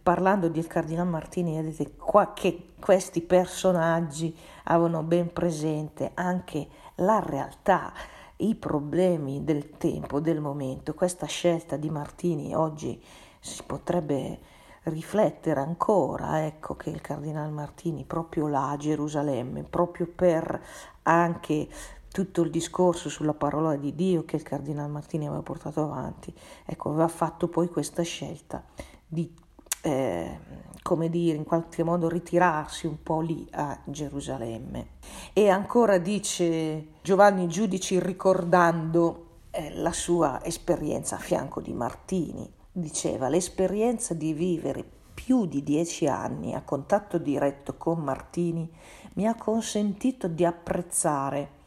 parlando 0.01 0.49
del 0.49 0.67
Cardinale 0.67 1.09
Martini, 1.09 1.55
vedete 1.55 1.95
qua 1.95 2.33
che 2.33 2.73
questi 2.79 3.21
personaggi 3.21 4.35
avevano 4.65 5.01
ben 5.03 5.31
presente 5.31 6.11
anche 6.13 6.67
la 6.95 7.23
realtà, 7.25 7.93
i 8.37 8.55
problemi 8.55 9.45
del 9.45 9.77
tempo, 9.77 10.19
del 10.19 10.41
momento. 10.41 10.93
Questa 10.93 11.25
scelta 11.25 11.77
di 11.77 11.89
Martini 11.89 12.53
oggi 12.53 13.01
si 13.39 13.63
potrebbe 13.65 14.39
riflettere 14.83 15.59
ancora, 15.59 16.45
ecco 16.45 16.75
che 16.75 16.89
il 16.89 17.01
Cardinal 17.01 17.51
Martini 17.51 18.03
proprio 18.03 18.47
là 18.47 18.71
a 18.71 18.77
Gerusalemme, 18.77 19.63
proprio 19.63 20.07
per 20.13 20.61
anche 21.03 21.67
tutto 22.11 22.41
il 22.41 22.51
discorso 22.51 23.09
sulla 23.09 23.33
parola 23.33 23.75
di 23.75 23.95
Dio 23.95 24.23
che 24.23 24.35
il 24.35 24.43
Cardinal 24.43 24.89
Martini 24.89 25.25
aveva 25.25 25.41
portato 25.41 25.81
avanti, 25.81 26.33
ecco, 26.65 26.89
aveva 26.89 27.07
fatto 27.07 27.47
poi 27.47 27.69
questa 27.69 28.03
scelta 28.03 28.63
di, 29.07 29.33
eh, 29.81 30.39
come 30.83 31.09
dire, 31.09 31.37
in 31.37 31.43
qualche 31.43 31.83
modo 31.83 32.07
ritirarsi 32.09 32.85
un 32.85 33.01
po' 33.01 33.21
lì 33.21 33.47
a 33.53 33.79
Gerusalemme. 33.83 34.87
E 35.33 35.49
ancora 35.49 35.97
dice 35.97 36.87
Giovanni 37.01 37.47
Giudici 37.47 37.99
ricordando 37.99 39.27
eh, 39.49 39.73
la 39.75 39.91
sua 39.93 40.43
esperienza 40.43 41.15
a 41.15 41.19
fianco 41.19 41.61
di 41.61 41.73
Martini 41.73 42.61
diceva 42.75 43.29
l'esperienza 43.29 44.15
di 44.15 44.33
vivere 44.33 44.83
più 45.13 45.45
di 45.45 45.61
dieci 45.61 46.07
anni 46.07 46.55
a 46.55 46.63
contatto 46.63 47.19
diretto 47.19 47.77
con 47.77 47.99
Martini 47.99 48.67
mi 49.13 49.27
ha 49.27 49.35
consentito 49.35 50.27
di 50.27 50.43
apprezzare 50.43 51.61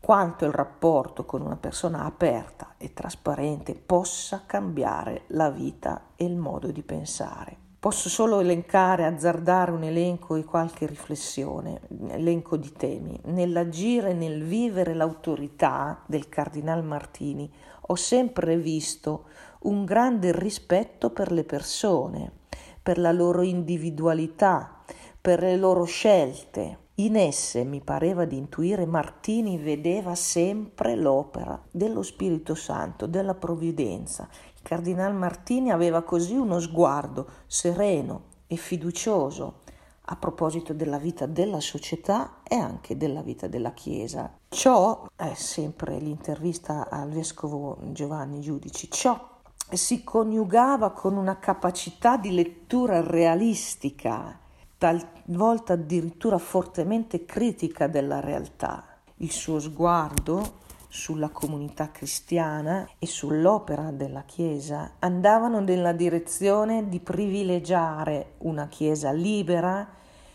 quanto 0.00 0.44
il 0.44 0.50
rapporto 0.50 1.24
con 1.24 1.42
una 1.42 1.56
persona 1.56 2.04
aperta 2.04 2.74
e 2.76 2.92
trasparente 2.92 3.74
possa 3.74 4.42
cambiare 4.44 5.22
la 5.28 5.48
vita 5.48 6.08
e 6.16 6.24
il 6.24 6.34
modo 6.34 6.72
di 6.72 6.82
pensare. 6.82 7.56
Posso 7.78 8.08
solo 8.08 8.40
elencare, 8.40 9.06
azzardare 9.06 9.70
un 9.70 9.84
elenco 9.84 10.34
e 10.34 10.44
qualche 10.44 10.86
riflessione, 10.86 11.80
elenco 12.08 12.56
di 12.56 12.72
temi. 12.72 13.20
Nell'agire 13.26 14.10
e 14.10 14.14
nel 14.14 14.42
vivere 14.42 14.94
l'autorità 14.94 16.02
del 16.06 16.28
Cardinal 16.28 16.84
Martini 16.84 17.52
ho 17.86 17.94
sempre 17.94 18.56
visto 18.56 19.24
un 19.62 19.84
grande 19.84 20.32
rispetto 20.32 21.10
per 21.10 21.30
le 21.32 21.44
persone, 21.44 22.30
per 22.82 22.98
la 22.98 23.12
loro 23.12 23.42
individualità, 23.42 24.82
per 25.20 25.40
le 25.40 25.56
loro 25.56 25.84
scelte. 25.84 26.78
In 26.96 27.16
esse 27.16 27.64
mi 27.64 27.80
pareva 27.80 28.24
di 28.24 28.36
intuire 28.36 28.84
Martini 28.86 29.56
vedeva 29.56 30.14
sempre 30.14 30.94
l'opera 30.94 31.60
dello 31.70 32.02
Spirito 32.02 32.54
Santo, 32.54 33.06
della 33.06 33.34
provvidenza. 33.34 34.28
Il 34.54 34.62
Cardinal 34.62 35.14
Martini 35.14 35.70
aveva 35.70 36.02
così 36.02 36.34
uno 36.34 36.60
sguardo 36.60 37.26
sereno 37.46 38.30
e 38.46 38.56
fiducioso 38.56 39.60
a 40.06 40.16
proposito 40.16 40.74
della 40.74 40.98
vita 40.98 41.26
della 41.26 41.60
società 41.60 42.40
e 42.42 42.56
anche 42.56 42.96
della 42.96 43.22
vita 43.22 43.46
della 43.46 43.72
Chiesa. 43.72 44.36
Ciò 44.48 45.06
è 45.16 45.32
sempre 45.34 45.98
l'intervista 45.98 46.90
al 46.90 47.08
vescovo 47.08 47.78
Giovanni 47.92 48.40
Giudici, 48.40 48.90
ciò 48.90 49.31
si 49.76 50.04
coniugava 50.04 50.90
con 50.90 51.16
una 51.16 51.38
capacità 51.38 52.16
di 52.16 52.32
lettura 52.32 53.00
realistica, 53.00 54.38
talvolta 54.76 55.74
addirittura 55.74 56.38
fortemente 56.38 57.24
critica 57.24 57.86
della 57.86 58.20
realtà. 58.20 58.84
Il 59.16 59.30
suo 59.30 59.60
sguardo 59.60 60.60
sulla 60.88 61.30
comunità 61.30 61.90
cristiana 61.90 62.86
e 62.98 63.06
sull'opera 63.06 63.90
della 63.90 64.24
Chiesa 64.24 64.96
andavano 64.98 65.60
nella 65.60 65.92
direzione 65.92 66.88
di 66.88 67.00
privilegiare 67.00 68.34
una 68.38 68.66
Chiesa 68.68 69.10
libera, 69.10 69.88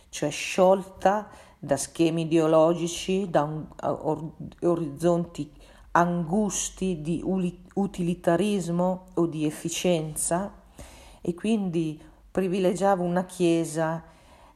cioè 0.09 0.31
sciolta 0.31 1.27
da 1.59 1.77
schemi 1.77 2.23
ideologici, 2.23 3.29
da 3.29 3.43
un, 3.43 3.65
orizzonti 4.61 5.51
angusti 5.97 7.01
di 7.01 7.23
utilitarismo 7.73 9.05
o 9.15 9.25
di 9.25 9.45
efficienza 9.45 10.53
e 11.21 11.33
quindi 11.33 11.99
privilegiava 12.29 13.01
una 13.01 13.25
Chiesa 13.25 14.03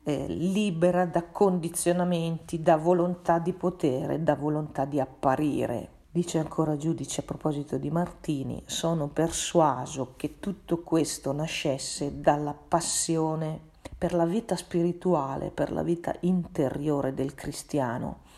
eh, 0.04 0.26
libera 0.28 1.06
da 1.06 1.24
condizionamenti, 1.24 2.62
da 2.62 2.78
volontà 2.78 3.40
di 3.40 3.54
potere, 3.54 4.22
da 4.22 4.36
volontà 4.36 4.86
di 4.86 5.00
apparire. 5.00 5.90
Dice 6.12 6.38
ancora 6.38 6.78
giudice 6.78 7.22
a 7.22 7.24
proposito 7.24 7.78
di 7.78 7.90
Martini, 7.90 8.62
sono 8.68 9.08
persuaso 9.08 10.14
che 10.18 10.40
tutto 10.40 10.82
questo 10.82 11.32
nascesse 11.32 12.20
dalla 12.20 12.54
passione 12.54 13.70
per 13.98 14.14
la 14.14 14.26
vita 14.26 14.56
spirituale, 14.56 15.50
per 15.50 15.72
la 15.72 15.82
vita 15.82 16.14
interiore 16.20 17.16
del 17.16 17.34
cristiano 17.34 18.30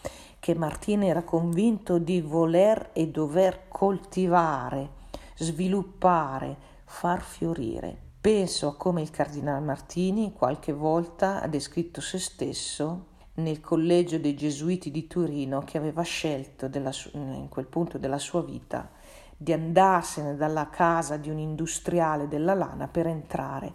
che 0.44 0.56
Martini 0.56 1.08
era 1.08 1.24
convinto 1.24 2.00
di 2.00 2.20
voler 2.20 2.90
e 2.92 3.08
dover 3.08 3.70
coltivare, 3.70 4.90
sviluppare, 5.38 6.58
far 6.84 7.22
fiorire. 7.22 7.96
Penso 8.20 8.68
a 8.68 8.76
come 8.76 9.02
il 9.02 9.10
Cardinale 9.10 9.64
Martini 9.64 10.34
qualche 10.34 10.74
volta 10.74 11.42
ha 11.42 11.48
descritto 11.48 12.02
se 12.02 12.20
stesso 12.20 13.06
nel 13.36 13.62
collegio 13.62 14.20
dei 14.20 14.36
Gesuiti 14.36 14.92
di 14.92 15.08
Torino 15.08 15.62
che 15.62 15.78
aveva 15.78 16.02
scelto 16.02 16.68
della, 16.68 16.92
in 17.14 17.48
quel 17.48 17.68
punto 17.68 17.98
della 17.98 18.20
sua 18.20 18.44
vita 18.44 18.92
di 19.38 19.54
andarsene 19.54 20.36
dalla 20.36 20.70
casa 20.70 21.16
di 21.16 21.30
un 21.30 21.40
industriale 21.40 22.28
della 22.28 22.54
lana 22.54 22.90
per 22.90 23.08
entrare 23.08 23.72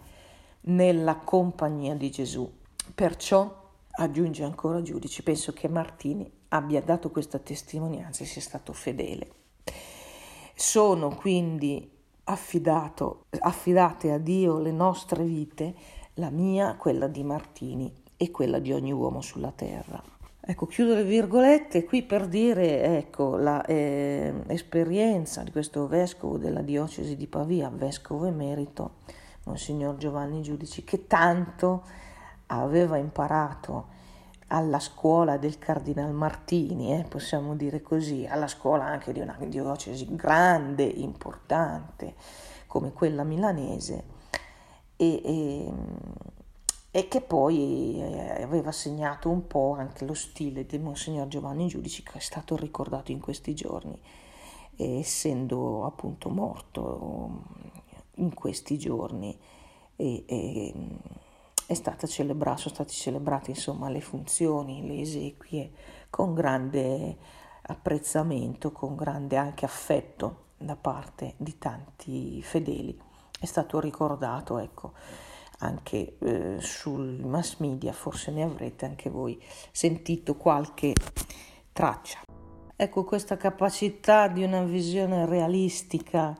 nella 0.61 1.15
compagnia 1.15 1.95
di 1.95 2.11
Gesù. 2.11 2.47
Perciò, 2.93 3.71
aggiunge 3.89 4.43
ancora 4.43 4.83
Giudici, 4.83 5.23
penso 5.23 5.51
che 5.51 5.67
Martini 5.67 6.37
abbia 6.49 6.81
dato 6.81 7.09
questa 7.09 7.39
testimonianza 7.39 8.23
e 8.23 8.27
sia 8.27 8.41
stato 8.41 8.73
fedele. 8.73 9.27
Sono 10.55 11.15
quindi 11.15 11.89
affidato, 12.25 13.25
affidate 13.39 14.11
a 14.11 14.17
Dio 14.17 14.59
le 14.59 14.71
nostre 14.71 15.23
vite, 15.23 15.73
la 16.15 16.29
mia, 16.29 16.75
quella 16.75 17.07
di 17.07 17.23
Martini 17.23 17.91
e 18.17 18.31
quella 18.31 18.59
di 18.59 18.73
ogni 18.73 18.91
uomo 18.91 19.21
sulla 19.21 19.51
terra. 19.51 20.01
Ecco, 20.41 20.65
chiudo 20.65 20.95
le 20.95 21.03
virgolette 21.03 21.85
qui 21.85 22.01
per 22.01 22.27
dire 22.27 22.97
ecco, 22.97 23.37
l'esperienza 23.37 25.41
eh, 25.41 25.43
di 25.43 25.51
questo 25.51 25.87
vescovo 25.87 26.37
della 26.37 26.61
diocesi 26.61 27.15
di 27.15 27.27
Pavia, 27.27 27.69
vescovo 27.69 28.25
emerito, 28.25 28.95
Monsignor 29.43 29.95
Giovanni 29.97 30.41
Giudici, 30.41 30.83
che 30.83 31.05
tanto 31.05 31.83
aveva 32.47 32.97
imparato 32.97 33.97
alla 34.51 34.79
scuola 34.79 35.37
del 35.37 35.59
Cardinal 35.59 36.11
Martini, 36.11 36.93
eh, 36.93 37.03
possiamo 37.03 37.55
dire 37.55 37.81
così, 37.81 38.25
alla 38.25 38.47
scuola 38.47 38.85
anche 38.85 39.11
di 39.13 39.19
una 39.19 39.37
diocesi 39.39 40.07
grande, 40.15 40.83
importante, 40.83 42.15
come 42.67 42.91
quella 42.91 43.23
milanese, 43.23 44.03
e, 44.95 45.21
e, 45.23 45.73
e 46.91 47.07
che 47.07 47.21
poi 47.21 47.99
eh, 47.99 48.41
aveva 48.43 48.71
segnato 48.71 49.29
un 49.29 49.45
po' 49.45 49.75
anche 49.77 50.05
lo 50.05 50.15
stile 50.15 50.65
di 50.65 50.79
Monsignor 50.79 51.27
Giovanni 51.27 51.67
Giudici, 51.67 52.01
che 52.03 52.17
è 52.17 52.21
stato 52.21 52.55
ricordato 52.55 53.11
in 53.11 53.19
questi 53.19 53.53
giorni, 53.53 53.99
essendo 54.77 55.85
appunto 55.85 56.29
morto 56.29 57.43
in 58.15 58.33
questi 58.33 58.79
giorni. 58.79 59.37
E, 59.95 60.23
e, 60.25 60.73
celebrata, 60.73 61.28
sono 61.75 62.57
state 62.57 62.91
celebrate 62.91 63.51
insomma 63.51 63.89
le 63.89 64.01
funzioni, 64.01 64.87
le 64.87 65.01
esequie 65.01 65.71
con 66.09 66.33
grande 66.33 67.17
apprezzamento, 67.61 68.71
con 68.71 68.95
grande 68.95 69.37
anche 69.37 69.65
affetto 69.65 70.47
da 70.57 70.75
parte 70.75 71.35
di 71.37 71.57
tanti 71.57 72.41
fedeli. 72.41 72.99
È 73.39 73.45
stato 73.45 73.79
ricordato, 73.79 74.57
ecco, 74.57 74.93
anche 75.59 76.17
eh, 76.19 76.57
sul 76.59 77.23
mass 77.25 77.57
media, 77.59 77.93
forse 77.93 78.31
ne 78.31 78.43
avrete 78.43 78.85
anche 78.85 79.09
voi 79.09 79.41
sentito 79.71 80.35
qualche 80.35 80.93
traccia. 81.71 82.19
Ecco, 82.75 83.03
questa 83.03 83.37
capacità 83.37 84.27
di 84.27 84.43
una 84.43 84.63
visione 84.63 85.25
realistica, 85.25 86.37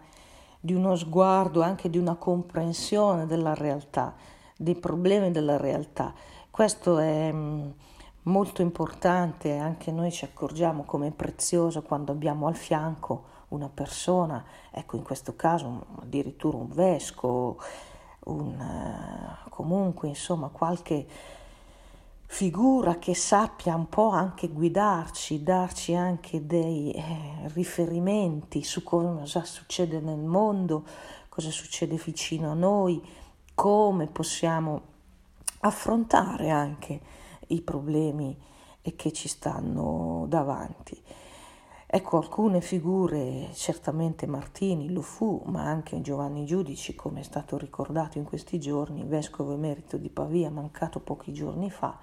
di 0.60 0.74
uno 0.74 0.96
sguardo, 0.96 1.62
anche 1.62 1.90
di 1.90 1.98
una 1.98 2.16
comprensione 2.16 3.26
della 3.26 3.54
realtà, 3.54 4.16
dei 4.62 4.76
problemi 4.76 5.32
della 5.32 5.56
realtà. 5.56 6.14
Questo 6.52 6.98
è 7.00 7.32
mm, 7.32 7.70
molto 8.24 8.62
importante, 8.62 9.56
anche 9.56 9.90
noi 9.90 10.12
ci 10.12 10.26
accorgiamo 10.26 10.84
come 10.84 11.08
è 11.08 11.12
prezioso 11.12 11.82
quando 11.82 12.12
abbiamo 12.12 12.48
al 12.48 12.58
fianco 12.58 13.38
una 13.50 13.70
persona, 13.74 14.44
ecco 14.70 14.98
in 14.98 15.04
questo 15.04 15.38
caso 15.38 15.86
addirittura 16.02 16.58
un 16.58 16.68
vescovo, 16.68 17.58
un, 18.26 18.60
eh, 18.60 19.50
comunque 19.50 20.10
insomma 20.10 20.50
qualche 20.50 21.08
figura 22.26 22.98
che 22.98 23.16
sappia 23.16 23.76
un 23.76 23.88
po' 23.88 24.10
anche 24.10 24.50
guidarci, 24.50 25.42
darci 25.42 25.96
anche 25.96 26.46
dei 26.46 26.92
eh, 26.92 27.04
riferimenti 27.54 28.62
su 28.62 28.84
cosa 28.84 29.46
succede 29.46 30.02
nel 30.02 30.20
mondo, 30.20 30.84
cosa 31.30 31.50
succede 31.50 31.96
vicino 31.96 32.52
a 32.52 32.56
noi, 32.56 33.02
come 33.60 34.08
possiamo 34.08 34.82
affrontare 35.60 36.50
anche 36.50 37.02
i 37.48 37.60
problemi 37.60 38.34
che 38.96 39.12
ci 39.12 39.28
stanno 39.28 40.24
davanti. 40.30 40.98
Ecco, 41.86 42.20
alcune 42.20 42.62
figure, 42.62 43.50
certamente 43.52 44.28
Martini 44.28 44.90
lo 44.94 45.02
fu, 45.02 45.42
ma 45.48 45.64
anche 45.64 46.00
Giovanni 46.00 46.46
Giudici, 46.46 46.96
come 46.96 47.20
è 47.20 47.24
stato 47.24 47.58
ricordato 47.58 48.18
in 48.18 48.24
questi 48.24 48.62
giorni, 48.62 49.04
vescovo 49.04 49.52
emerito 49.52 49.98
di 49.98 50.10
Pavia, 50.10 50.50
mancato 50.50 51.02
pochi 51.02 51.34
giorni 51.34 51.70
fa, 51.70 52.00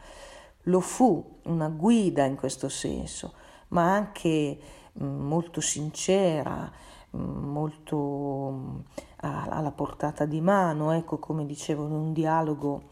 lo 0.65 0.81
fu 0.81 1.39
una 1.45 1.71
guida 1.71 2.27
in 2.27 2.37
questo 2.37 2.69
senso, 2.69 3.33
ma 3.69 3.95
anche 3.95 4.59
mh, 4.93 5.05
molto 5.07 5.63
sincera, 5.63 6.71
molto 7.17 8.51
mh, 8.51 8.83
alla 9.21 9.73
portata 9.73 10.25
di 10.25 10.41
mano, 10.41 10.93
ecco 10.93 11.19
come 11.19 11.47
dicevo, 11.47 11.87
in 11.87 11.93
un 11.93 12.13
dialogo 12.13 12.83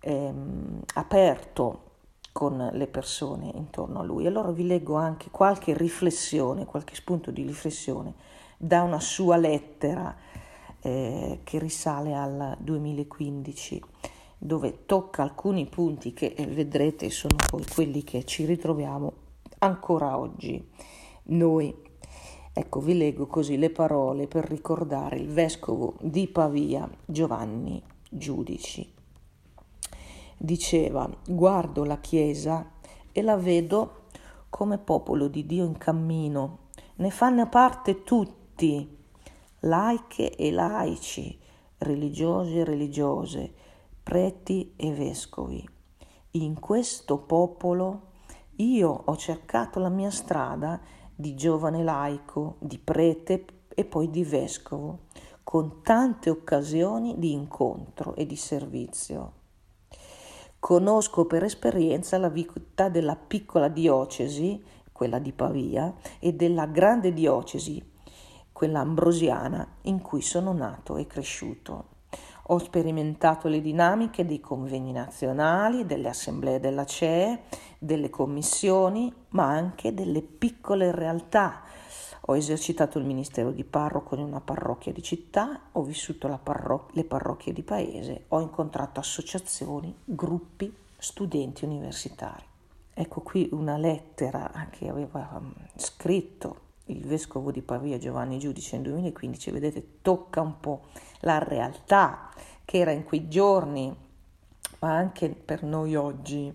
ehm, 0.00 0.80
aperto 0.94 1.82
con 2.32 2.70
le 2.72 2.86
persone 2.86 3.50
intorno 3.54 4.00
a 4.00 4.04
lui. 4.04 4.26
Allora 4.26 4.50
vi 4.50 4.66
leggo 4.66 4.94
anche 4.94 5.30
qualche 5.30 5.76
riflessione, 5.76 6.66
qualche 6.66 6.94
spunto 6.94 7.30
di 7.30 7.42
riflessione 7.42 8.14
da 8.56 8.82
una 8.82 9.00
sua 9.00 9.36
lettera 9.36 10.14
eh, 10.80 11.40
che 11.42 11.58
risale 11.58 12.14
al 12.14 12.56
2015 12.60 13.82
dove 14.38 14.86
tocca 14.86 15.22
alcuni 15.22 15.66
punti 15.66 16.12
che 16.12 16.34
eh, 16.36 16.46
vedrete 16.46 17.10
sono 17.10 17.34
poi 17.50 17.64
quelli 17.66 18.04
che 18.04 18.24
ci 18.24 18.44
ritroviamo 18.44 19.12
ancora 19.58 20.16
oggi 20.16 20.64
noi. 21.24 21.86
Ecco, 22.58 22.80
vi 22.80 22.96
leggo 22.96 23.28
così 23.28 23.56
le 23.56 23.70
parole 23.70 24.26
per 24.26 24.44
ricordare 24.44 25.16
il 25.16 25.28
vescovo 25.28 25.94
di 26.00 26.26
Pavia 26.26 26.90
Giovanni 27.04 27.80
Giudici 28.10 28.96
diceva 30.36 31.08
guardo 31.24 31.84
la 31.84 31.98
Chiesa 31.98 32.68
e 33.12 33.22
la 33.22 33.36
vedo 33.36 34.06
come 34.50 34.78
popolo 34.78 35.28
di 35.28 35.46
Dio 35.46 35.64
in 35.64 35.78
cammino, 35.78 36.58
ne 36.96 37.10
fanno 37.10 37.48
parte 37.48 38.02
tutti, 38.02 38.96
laiche 39.60 40.34
e 40.34 40.50
laici, 40.50 41.38
religiosi 41.78 42.58
e 42.58 42.64
religiose, 42.64 43.54
preti 44.02 44.72
e 44.74 44.92
vescovi. 44.92 45.64
In 46.32 46.58
questo 46.58 47.18
popolo 47.18 48.06
io 48.56 49.02
ho 49.04 49.16
cercato 49.16 49.78
la 49.78 49.90
mia 49.90 50.10
strada 50.10 50.80
di 51.20 51.34
giovane 51.34 51.82
laico, 51.82 52.58
di 52.60 52.78
prete 52.78 53.44
e 53.74 53.84
poi 53.84 54.08
di 54.08 54.22
vescovo, 54.22 55.06
con 55.42 55.82
tante 55.82 56.30
occasioni 56.30 57.18
di 57.18 57.32
incontro 57.32 58.14
e 58.14 58.24
di 58.24 58.36
servizio. 58.36 59.32
Conosco 60.60 61.26
per 61.26 61.42
esperienza 61.42 62.18
la 62.18 62.28
vita 62.28 62.88
della 62.88 63.16
piccola 63.16 63.66
diocesi, 63.66 64.62
quella 64.92 65.18
di 65.18 65.32
Pavia, 65.32 65.92
e 66.20 66.34
della 66.34 66.66
grande 66.66 67.12
diocesi, 67.12 67.84
quella 68.52 68.78
ambrosiana, 68.78 69.66
in 69.82 70.00
cui 70.00 70.22
sono 70.22 70.52
nato 70.52 70.96
e 70.96 71.08
cresciuto. 71.08 71.96
Ho 72.50 72.58
sperimentato 72.58 73.48
le 73.48 73.60
dinamiche 73.60 74.24
dei 74.24 74.40
convegni 74.40 74.92
nazionali, 74.92 75.84
delle 75.84 76.08
assemblee 76.08 76.60
della 76.60 76.86
CEE, 76.86 77.42
delle 77.78 78.10
commissioni, 78.10 79.12
ma 79.30 79.48
anche 79.48 79.92
delle 79.92 80.22
piccole 80.22 80.90
realtà 80.90 81.62
ho 82.30 82.36
esercitato 82.36 82.98
il 82.98 83.06
ministero 83.06 83.52
di 83.52 83.64
parroco 83.64 84.14
in 84.14 84.20
una 84.20 84.40
parrocchia 84.40 84.92
di 84.92 85.02
città, 85.02 85.60
ho 85.72 85.82
vissuto 85.82 86.28
parroc- 86.42 86.94
le 86.94 87.04
parrocchie 87.04 87.54
di 87.54 87.62
paese, 87.62 88.24
ho 88.28 88.40
incontrato 88.40 89.00
associazioni, 89.00 89.94
gruppi, 90.04 90.70
studenti 90.98 91.64
universitari. 91.64 92.44
Ecco 92.92 93.22
qui 93.22 93.48
una 93.52 93.78
lettera 93.78 94.68
che 94.70 94.88
aveva 94.90 95.38
um, 95.40 95.54
scritto 95.76 96.66
il 96.88 97.06
vescovo 97.06 97.50
di 97.50 97.62
Pavia 97.62 97.98
Giovanni 97.98 98.38
Giudice 98.38 98.76
nel 98.76 98.90
2015, 98.90 99.50
vedete, 99.50 99.86
tocca 100.02 100.40
un 100.40 100.60
po' 100.60 100.86
la 101.20 101.38
realtà 101.38 102.30
che 102.64 102.78
era 102.78 102.90
in 102.90 103.04
quei 103.04 103.28
giorni, 103.28 103.94
ma 104.80 104.94
anche 104.94 105.30
per 105.30 105.62
noi 105.62 105.96
oggi, 105.96 106.52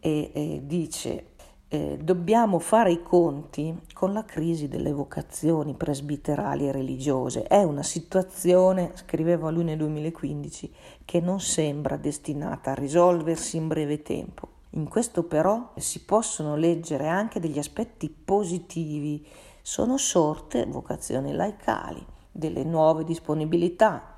e, 0.00 0.30
e 0.32 0.62
dice 0.64 1.30
eh, 1.72 1.98
dobbiamo 2.02 2.58
fare 2.58 2.90
i 2.90 3.00
conti 3.00 3.72
con 3.92 4.12
la 4.12 4.24
crisi 4.24 4.66
delle 4.66 4.92
vocazioni 4.92 5.74
presbiterali 5.74 6.66
e 6.66 6.72
religiose. 6.72 7.44
È 7.44 7.62
una 7.62 7.84
situazione, 7.84 8.90
scriveva 8.94 9.50
lui 9.50 9.62
nel 9.62 9.78
2015, 9.78 10.74
che 11.04 11.20
non 11.20 11.38
sembra 11.38 11.96
destinata 11.96 12.72
a 12.72 12.74
risolversi 12.74 13.56
in 13.56 13.68
breve 13.68 14.02
tempo. 14.02 14.48
In 14.70 14.88
questo 14.88 15.22
però 15.22 15.72
si 15.76 16.04
possono 16.04 16.56
leggere 16.56 17.06
anche 17.06 17.38
degli 17.38 17.58
aspetti 17.58 18.08
positivi. 18.08 19.24
Sono 19.62 19.96
sorte 19.98 20.66
vocazioni 20.66 21.32
laicali, 21.32 22.04
delle 22.30 22.64
nuove 22.64 23.04
disponibilità, 23.04 24.14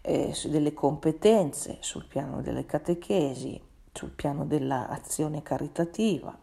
eh, 0.00 0.34
delle 0.46 0.72
competenze 0.74 1.78
sul 1.80 2.06
piano 2.06 2.40
delle 2.42 2.64
catechesi, 2.66 3.60
sul 3.92 4.10
piano 4.10 4.44
dell'azione 4.44 5.42
caritativa, 5.42 6.36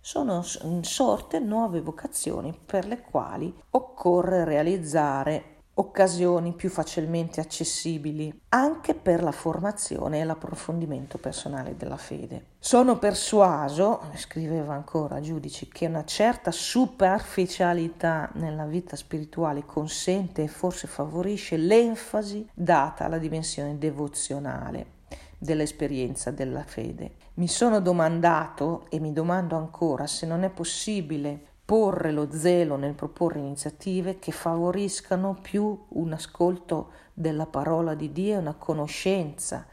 sono 0.00 0.42
sorte 0.82 1.40
nuove 1.40 1.80
vocazioni 1.80 2.56
per 2.64 2.86
le 2.86 3.00
quali 3.00 3.52
occorre 3.70 4.44
realizzare 4.44 5.55
occasioni 5.78 6.52
più 6.52 6.70
facilmente 6.70 7.40
accessibili 7.40 8.32
anche 8.50 8.94
per 8.94 9.22
la 9.22 9.32
formazione 9.32 10.20
e 10.20 10.24
l'approfondimento 10.24 11.18
personale 11.18 11.76
della 11.76 11.96
fede. 11.96 12.54
Sono 12.58 12.98
persuaso, 12.98 14.02
scriveva 14.14 14.74
ancora 14.74 15.20
Giudici, 15.20 15.68
che 15.68 15.86
una 15.86 16.04
certa 16.04 16.50
superficialità 16.50 18.30
nella 18.34 18.64
vita 18.64 18.96
spirituale 18.96 19.64
consente 19.64 20.42
e 20.42 20.48
forse 20.48 20.86
favorisce 20.86 21.56
l'enfasi 21.56 22.48
data 22.54 23.04
alla 23.04 23.18
dimensione 23.18 23.76
devozionale 23.76 24.94
dell'esperienza 25.38 26.30
della 26.30 26.64
fede. 26.64 27.16
Mi 27.34 27.48
sono 27.48 27.80
domandato 27.80 28.86
e 28.88 28.98
mi 28.98 29.12
domando 29.12 29.56
ancora 29.56 30.06
se 30.06 30.24
non 30.24 30.42
è 30.42 30.48
possibile 30.48 31.54
porre 31.66 32.12
lo 32.12 32.28
zelo 32.30 32.76
nel 32.76 32.94
proporre 32.94 33.40
iniziative 33.40 34.20
che 34.20 34.30
favoriscano 34.30 35.36
più 35.42 35.76
un 35.88 36.12
ascolto 36.12 36.92
della 37.12 37.46
parola 37.46 37.94
di 37.94 38.12
Dio 38.12 38.34
e 38.34 38.38
una 38.38 38.54
conoscenza 38.54 39.66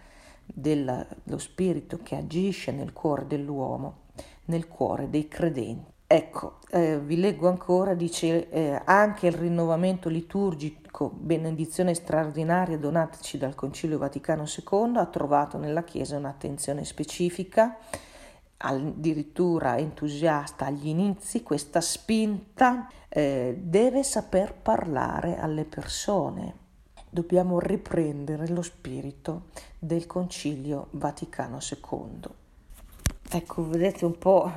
dello 0.44 1.38
spirito 1.38 2.00
che 2.02 2.16
agisce 2.16 2.72
nel 2.72 2.94
cuore 2.94 3.28
dell'uomo, 3.28 3.98
nel 4.46 4.68
cuore 4.68 5.10
dei 5.12 5.28
credenti. 5.28 5.92
Ecco, 6.08 6.60
eh, 6.72 7.00
vi 7.00 7.20
leggo 7.20 7.48
ancora, 7.48 7.94
dice 7.94 8.50
eh, 8.50 8.82
anche 8.86 9.28
il 9.28 9.34
rinnovamento 9.34 10.10
liturgico, 10.10 11.10
benedizione 11.10 11.94
straordinaria 11.94 12.78
donataci 12.78 13.38
dal 13.38 13.56
Concilio 13.56 13.98
Vaticano 14.00 14.44
II, 14.44 14.98
ha 14.98 15.06
trovato 15.06 15.58
nella 15.58 15.84
Chiesa 15.84 16.18
un'attenzione 16.18 16.86
specifica, 16.86 17.78
addirittura 18.66 19.78
entusiasta 19.78 20.66
agli 20.66 20.88
inizi, 20.88 21.44
questa 21.44 21.82
spinta 21.82 22.90
eh, 23.10 23.56
deve 23.60 24.04
saper 24.04 24.54
parlare 24.54 25.38
alle 25.38 25.66
persone. 25.66 26.62
Dobbiamo 27.10 27.60
riprendere 27.60 28.48
lo 28.48 28.62
spirito 28.62 29.48
del 29.78 30.08
Concilio 30.08 30.88
Vaticano 30.92 31.60
II. 31.60 32.22
Ecco, 33.30 33.68
vedete 33.68 34.06
un 34.06 34.18
po' 34.18 34.52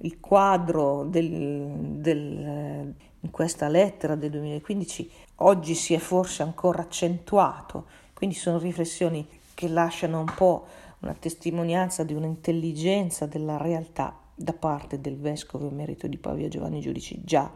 il 0.00 0.20
quadro 0.20 1.04
del, 1.04 1.70
del, 1.98 2.94
in 3.20 3.30
questa 3.30 3.68
lettera 3.68 4.16
del 4.16 4.30
2015, 4.30 5.10
oggi 5.36 5.74
si 5.74 5.94
è 5.94 5.98
forse 5.98 6.42
ancora 6.42 6.82
accentuato, 6.82 7.86
quindi 8.12 8.34
sono 8.34 8.58
riflessioni 8.58 9.26
che 9.54 9.68
lasciano 9.68 10.20
un 10.20 10.32
po' 10.34 10.66
una 11.06 11.16
testimonianza 11.18 12.02
di 12.02 12.14
un'intelligenza 12.14 13.26
della 13.26 13.56
realtà 13.56 14.18
da 14.34 14.52
parte 14.52 15.00
del 15.00 15.16
vescovo 15.16 15.68
emerito 15.68 16.08
di 16.08 16.18
Pavia 16.18 16.48
Giovanni 16.48 16.80
Giudici 16.80 17.22
già 17.24 17.50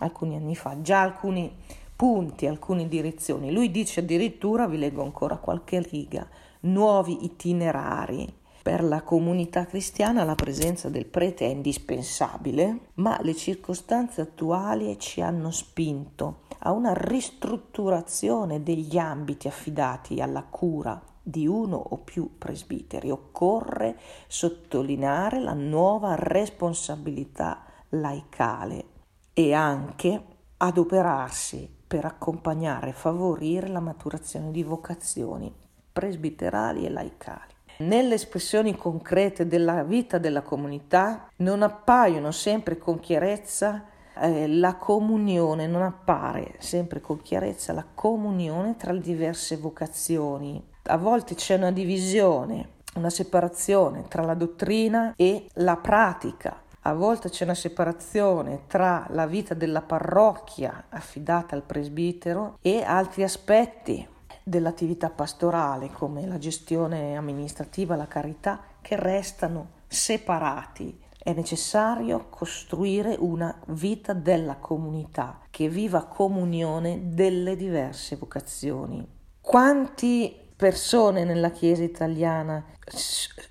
alcuni 0.00 0.36
anni 0.36 0.56
fa, 0.56 0.80
già 0.80 1.02
alcuni 1.02 1.54
punti, 1.94 2.46
alcune 2.46 2.88
direzioni. 2.88 3.52
Lui 3.52 3.70
dice 3.70 4.00
addirittura, 4.00 4.66
vi 4.66 4.78
leggo 4.78 5.02
ancora 5.02 5.36
qualche 5.36 5.80
riga, 5.80 6.26
nuovi 6.60 7.24
itinerari 7.24 8.42
per 8.62 8.82
la 8.82 9.02
comunità 9.02 9.66
cristiana 9.66 10.24
la 10.24 10.34
presenza 10.34 10.88
del 10.88 11.04
prete 11.04 11.44
è 11.44 11.50
indispensabile, 11.50 12.88
ma 12.94 13.18
le 13.20 13.34
circostanze 13.34 14.22
attuali 14.22 14.98
ci 14.98 15.20
hanno 15.20 15.50
spinto 15.50 16.40
a 16.60 16.72
una 16.72 16.94
ristrutturazione 16.94 18.62
degli 18.62 18.96
ambiti 18.96 19.46
affidati 19.46 20.22
alla 20.22 20.42
cura 20.42 21.12
di 21.26 21.46
uno 21.46 21.76
o 21.76 21.96
più 21.98 22.36
presbiteri. 22.36 23.10
Occorre 23.10 23.98
sottolineare 24.28 25.40
la 25.40 25.54
nuova 25.54 26.14
responsabilità 26.14 27.64
laicale 27.88 28.84
e 29.32 29.54
anche 29.54 30.22
adoperarsi 30.58 31.68
per 31.86 32.04
accompagnare 32.04 32.90
e 32.90 32.92
favorire 32.92 33.68
la 33.68 33.80
maturazione 33.80 34.50
di 34.50 34.62
vocazioni 34.62 35.52
presbiterali 35.92 36.84
e 36.84 36.90
laicali. 36.90 37.52
Nelle 37.78 38.14
espressioni 38.14 38.76
concrete 38.76 39.46
della 39.46 39.82
vita 39.82 40.18
della 40.18 40.42
comunità 40.42 41.28
non 41.36 41.62
appaiono 41.62 42.30
sempre 42.30 42.78
con 42.78 43.00
chiarezza 43.00 43.86
eh, 44.16 44.46
la 44.46 44.76
comunione, 44.76 45.66
non 45.66 45.82
appare 45.82 46.54
sempre 46.58 47.00
con 47.00 47.20
chiarezza 47.20 47.72
la 47.72 47.84
comunione 47.92 48.76
tra 48.76 48.92
le 48.92 49.00
diverse 49.00 49.56
vocazioni. 49.56 50.62
A 50.86 50.98
volte 50.98 51.34
c'è 51.34 51.54
una 51.56 51.70
divisione, 51.70 52.68
una 52.96 53.08
separazione 53.08 54.04
tra 54.06 54.22
la 54.22 54.34
dottrina 54.34 55.14
e 55.16 55.48
la 55.54 55.76
pratica. 55.76 56.60
A 56.82 56.92
volte 56.92 57.30
c'è 57.30 57.44
una 57.44 57.54
separazione 57.54 58.64
tra 58.66 59.06
la 59.08 59.24
vita 59.24 59.54
della 59.54 59.80
parrocchia 59.80 60.84
affidata 60.90 61.54
al 61.54 61.62
presbitero 61.62 62.58
e 62.60 62.82
altri 62.82 63.22
aspetti 63.22 64.06
dell'attività 64.42 65.08
pastorale 65.08 65.90
come 65.90 66.26
la 66.26 66.36
gestione 66.36 67.16
amministrativa, 67.16 67.96
la 67.96 68.06
carità, 68.06 68.60
che 68.82 68.96
restano 68.96 69.68
separati. 69.86 71.00
È 71.16 71.32
necessario 71.32 72.26
costruire 72.28 73.16
una 73.18 73.58
vita 73.68 74.12
della 74.12 74.56
comunità 74.56 75.40
che 75.48 75.70
viva 75.70 76.04
comunione 76.04 77.14
delle 77.14 77.56
diverse 77.56 78.16
vocazioni. 78.16 79.08
Quanti 79.40 80.42
persone 80.56 81.24
nella 81.24 81.50
Chiesa 81.50 81.82
italiana 81.82 82.64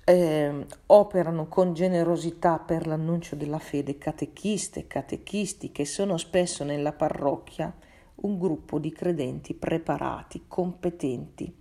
eh, 0.04 0.66
operano 0.86 1.46
con 1.48 1.74
generosità 1.74 2.58
per 2.58 2.86
l'annuncio 2.86 3.36
della 3.36 3.58
fede, 3.58 3.98
catechiste 3.98 4.80
e 4.80 4.86
catechisti 4.86 5.70
che 5.70 5.84
sono 5.84 6.16
spesso 6.16 6.64
nella 6.64 6.92
parrocchia 6.92 7.72
un 8.16 8.38
gruppo 8.38 8.78
di 8.78 8.90
credenti 8.92 9.54
preparati, 9.54 10.44
competenti, 10.48 11.54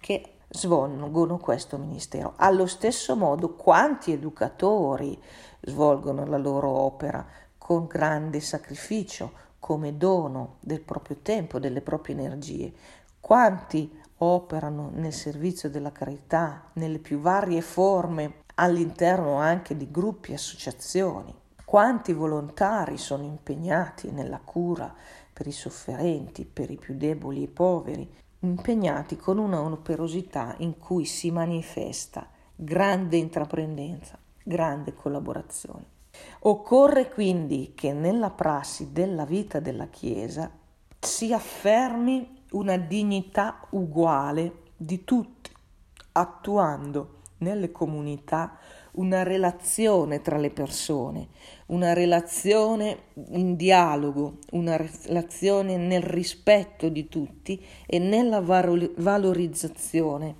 che 0.00 0.32
svolgono 0.48 1.38
questo 1.38 1.76
ministero. 1.78 2.34
Allo 2.36 2.66
stesso 2.66 3.14
modo, 3.14 3.54
quanti 3.54 4.12
educatori 4.12 5.20
svolgono 5.60 6.26
la 6.26 6.38
loro 6.38 6.70
opera 6.70 7.24
con 7.56 7.86
grande 7.86 8.40
sacrificio, 8.40 9.46
come 9.60 9.96
dono 9.96 10.56
del 10.60 10.80
proprio 10.80 11.18
tempo, 11.20 11.58
delle 11.58 11.82
proprie 11.82 12.16
energie. 12.16 12.72
Quanti 13.20 14.00
operano 14.18 14.90
nel 14.94 15.12
servizio 15.12 15.70
della 15.70 15.92
carità, 15.92 16.70
nelle 16.74 16.98
più 16.98 17.18
varie 17.20 17.60
forme, 17.60 18.44
all'interno 18.54 19.36
anche 19.36 19.76
di 19.76 19.90
gruppi 19.90 20.32
e 20.32 20.34
associazioni. 20.34 21.34
Quanti 21.64 22.12
volontari 22.12 22.96
sono 22.96 23.24
impegnati 23.24 24.10
nella 24.10 24.40
cura 24.42 24.92
per 25.32 25.46
i 25.46 25.52
sofferenti, 25.52 26.44
per 26.44 26.70
i 26.70 26.76
più 26.76 26.96
deboli 26.96 27.44
e 27.44 27.48
poveri, 27.48 28.10
impegnati 28.40 29.16
con 29.16 29.38
una 29.38 29.60
operosità 29.60 30.54
in 30.58 30.78
cui 30.78 31.04
si 31.04 31.30
manifesta 31.30 32.26
grande 32.54 33.16
intraprendenza, 33.16 34.18
grande 34.42 34.94
collaborazione. 34.94 35.96
Occorre 36.40 37.08
quindi 37.10 37.72
che 37.74 37.92
nella 37.92 38.30
prassi 38.30 38.92
della 38.92 39.24
vita 39.24 39.60
della 39.60 39.86
Chiesa 39.86 40.50
si 40.98 41.32
affermi 41.32 42.37
una 42.50 42.76
dignità 42.76 43.66
uguale 43.70 44.62
di 44.76 45.04
tutti, 45.04 45.50
attuando 46.12 47.16
nelle 47.38 47.70
comunità 47.70 48.58
una 48.92 49.22
relazione 49.22 50.20
tra 50.22 50.38
le 50.38 50.50
persone, 50.50 51.28
una 51.66 51.92
relazione 51.92 53.02
in 53.30 53.54
dialogo, 53.54 54.38
una 54.52 54.76
relazione 54.76 55.76
nel 55.76 56.02
rispetto 56.02 56.88
di 56.88 57.08
tutti 57.08 57.64
e 57.86 57.98
nella 57.98 58.40
valorizzazione 58.40 60.36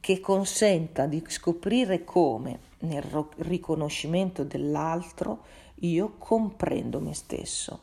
che 0.00 0.20
consenta 0.20 1.06
di 1.06 1.22
scoprire 1.28 2.04
come 2.04 2.58
nel 2.80 3.04
riconoscimento 3.36 4.44
dell'altro 4.44 5.44
io 5.80 6.14
comprendo 6.16 7.00
me 7.00 7.12
stesso. 7.12 7.80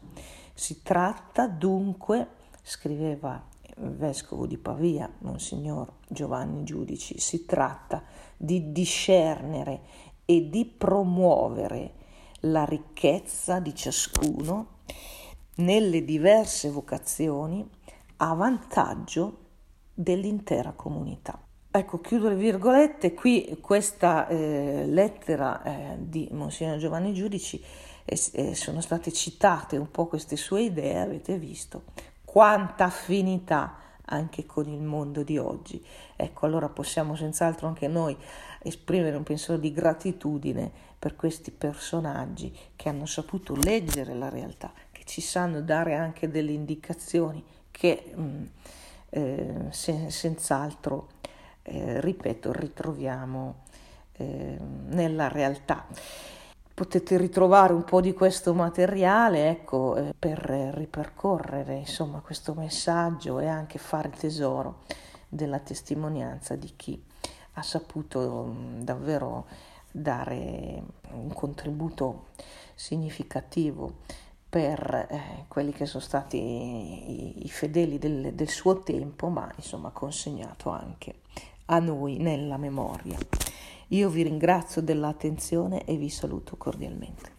Si 0.53 0.81
tratta 0.81 1.47
dunque, 1.47 2.27
scriveva 2.63 3.43
vescovo 3.79 4.45
di 4.45 4.57
Pavia, 4.57 5.11
Monsignor 5.19 5.93
Giovanni 6.07 6.63
Giudici, 6.63 7.19
si 7.19 7.45
tratta 7.45 8.03
di 8.35 8.71
discernere 8.71 9.81
e 10.25 10.49
di 10.49 10.65
promuovere 10.65 11.93
la 12.41 12.65
ricchezza 12.65 13.59
di 13.59 13.73
ciascuno 13.73 14.75
nelle 15.55 16.03
diverse 16.03 16.69
vocazioni 16.69 17.67
a 18.17 18.33
vantaggio 18.33 19.45
dell'intera 19.93 20.73
comunità. 20.73 21.41
Ecco, 21.69 21.99
chiudo 21.99 22.29
le 22.29 22.35
virgolette, 22.35 23.13
qui 23.13 23.57
questa 23.61 24.27
eh, 24.27 24.85
lettera 24.87 25.61
eh, 25.61 25.95
di 25.99 26.27
Monsignor 26.31 26.77
Giovanni 26.77 27.13
Giudici 27.13 27.63
eh, 28.03 28.19
eh, 28.33 28.55
sono 28.55 28.81
state 28.81 29.11
citate 29.11 29.77
un 29.77 29.91
po' 29.91 30.07
queste 30.07 30.37
sue 30.37 30.63
idee, 30.63 30.99
avete 30.99 31.37
visto 31.37 31.83
quanta 32.27 32.83
affinità 32.83 33.77
anche 34.09 34.45
con 34.45 34.67
il 34.67 34.81
mondo 34.81 35.23
di 35.23 35.37
oggi. 35.37 35.83
Ecco, 36.17 36.45
allora 36.45 36.67
possiamo 36.67 37.15
senz'altro 37.15 37.67
anche 37.67 37.87
noi 37.87 38.17
esprimere 38.59 39.15
un 39.15 39.23
pensiero 39.23 39.57
di 39.57 39.71
gratitudine 39.71 40.69
per 40.99 41.15
questi 41.15 41.51
personaggi 41.51 42.53
che 42.75 42.89
hanno 42.89 43.05
saputo 43.05 43.55
leggere 43.55 44.13
la 44.13 44.27
realtà, 44.27 44.73
che 44.91 45.03
ci 45.05 45.21
sanno 45.21 45.61
dare 45.61 45.95
anche 45.95 46.29
delle 46.29 46.51
indicazioni 46.51 47.41
che 47.71 48.11
mh, 48.13 48.21
mm, 48.21 48.43
eh, 49.09 49.67
sen- 49.69 50.11
senz'altro, 50.11 51.07
eh, 51.63 52.01
ripeto, 52.01 52.51
ritroviamo 52.51 53.63
eh, 54.17 54.57
nella 54.89 55.29
realtà 55.29 55.85
potete 56.77 57.17
ritrovare 57.17 57.73
un 57.73 57.83
po' 57.83 58.01
di 58.01 58.13
questo 58.13 58.53
materiale 58.53 59.49
ecco, 59.49 59.95
eh, 59.95 60.13
per 60.17 60.37
ripercorrere 60.37 61.73
insomma, 61.73 62.19
questo 62.19 62.53
messaggio 62.53 63.39
e 63.39 63.47
anche 63.47 63.79
fare 63.79 64.11
tesoro 64.11 64.83
della 65.27 65.57
testimonianza 65.57 66.55
di 66.55 66.71
chi 66.75 67.03
ha 67.53 67.63
saputo 67.63 68.45
mm, 68.45 68.81
davvero 68.81 69.47
dare 69.91 70.83
un 71.13 71.33
contributo 71.33 72.27
significativo 72.75 73.95
per 74.47 75.07
eh, 75.09 75.45
quelli 75.47 75.71
che 75.71 75.87
sono 75.87 76.03
stati 76.03 76.37
i, 76.37 77.45
i 77.45 77.49
fedeli 77.49 77.97
del, 77.97 78.35
del 78.35 78.49
suo 78.49 78.81
tempo, 78.81 79.29
ma 79.29 79.51
insomma 79.55 79.89
consegnato 79.89 80.69
anche 80.69 81.21
a 81.65 81.79
noi 81.79 82.17
nella 82.17 82.57
memoria. 82.57 83.17
Io 83.91 84.09
vi 84.09 84.23
ringrazio 84.23 84.81
dell'attenzione 84.81 85.85
e 85.85 85.95
vi 85.95 86.09
saluto 86.09 86.57
cordialmente. 86.57 87.35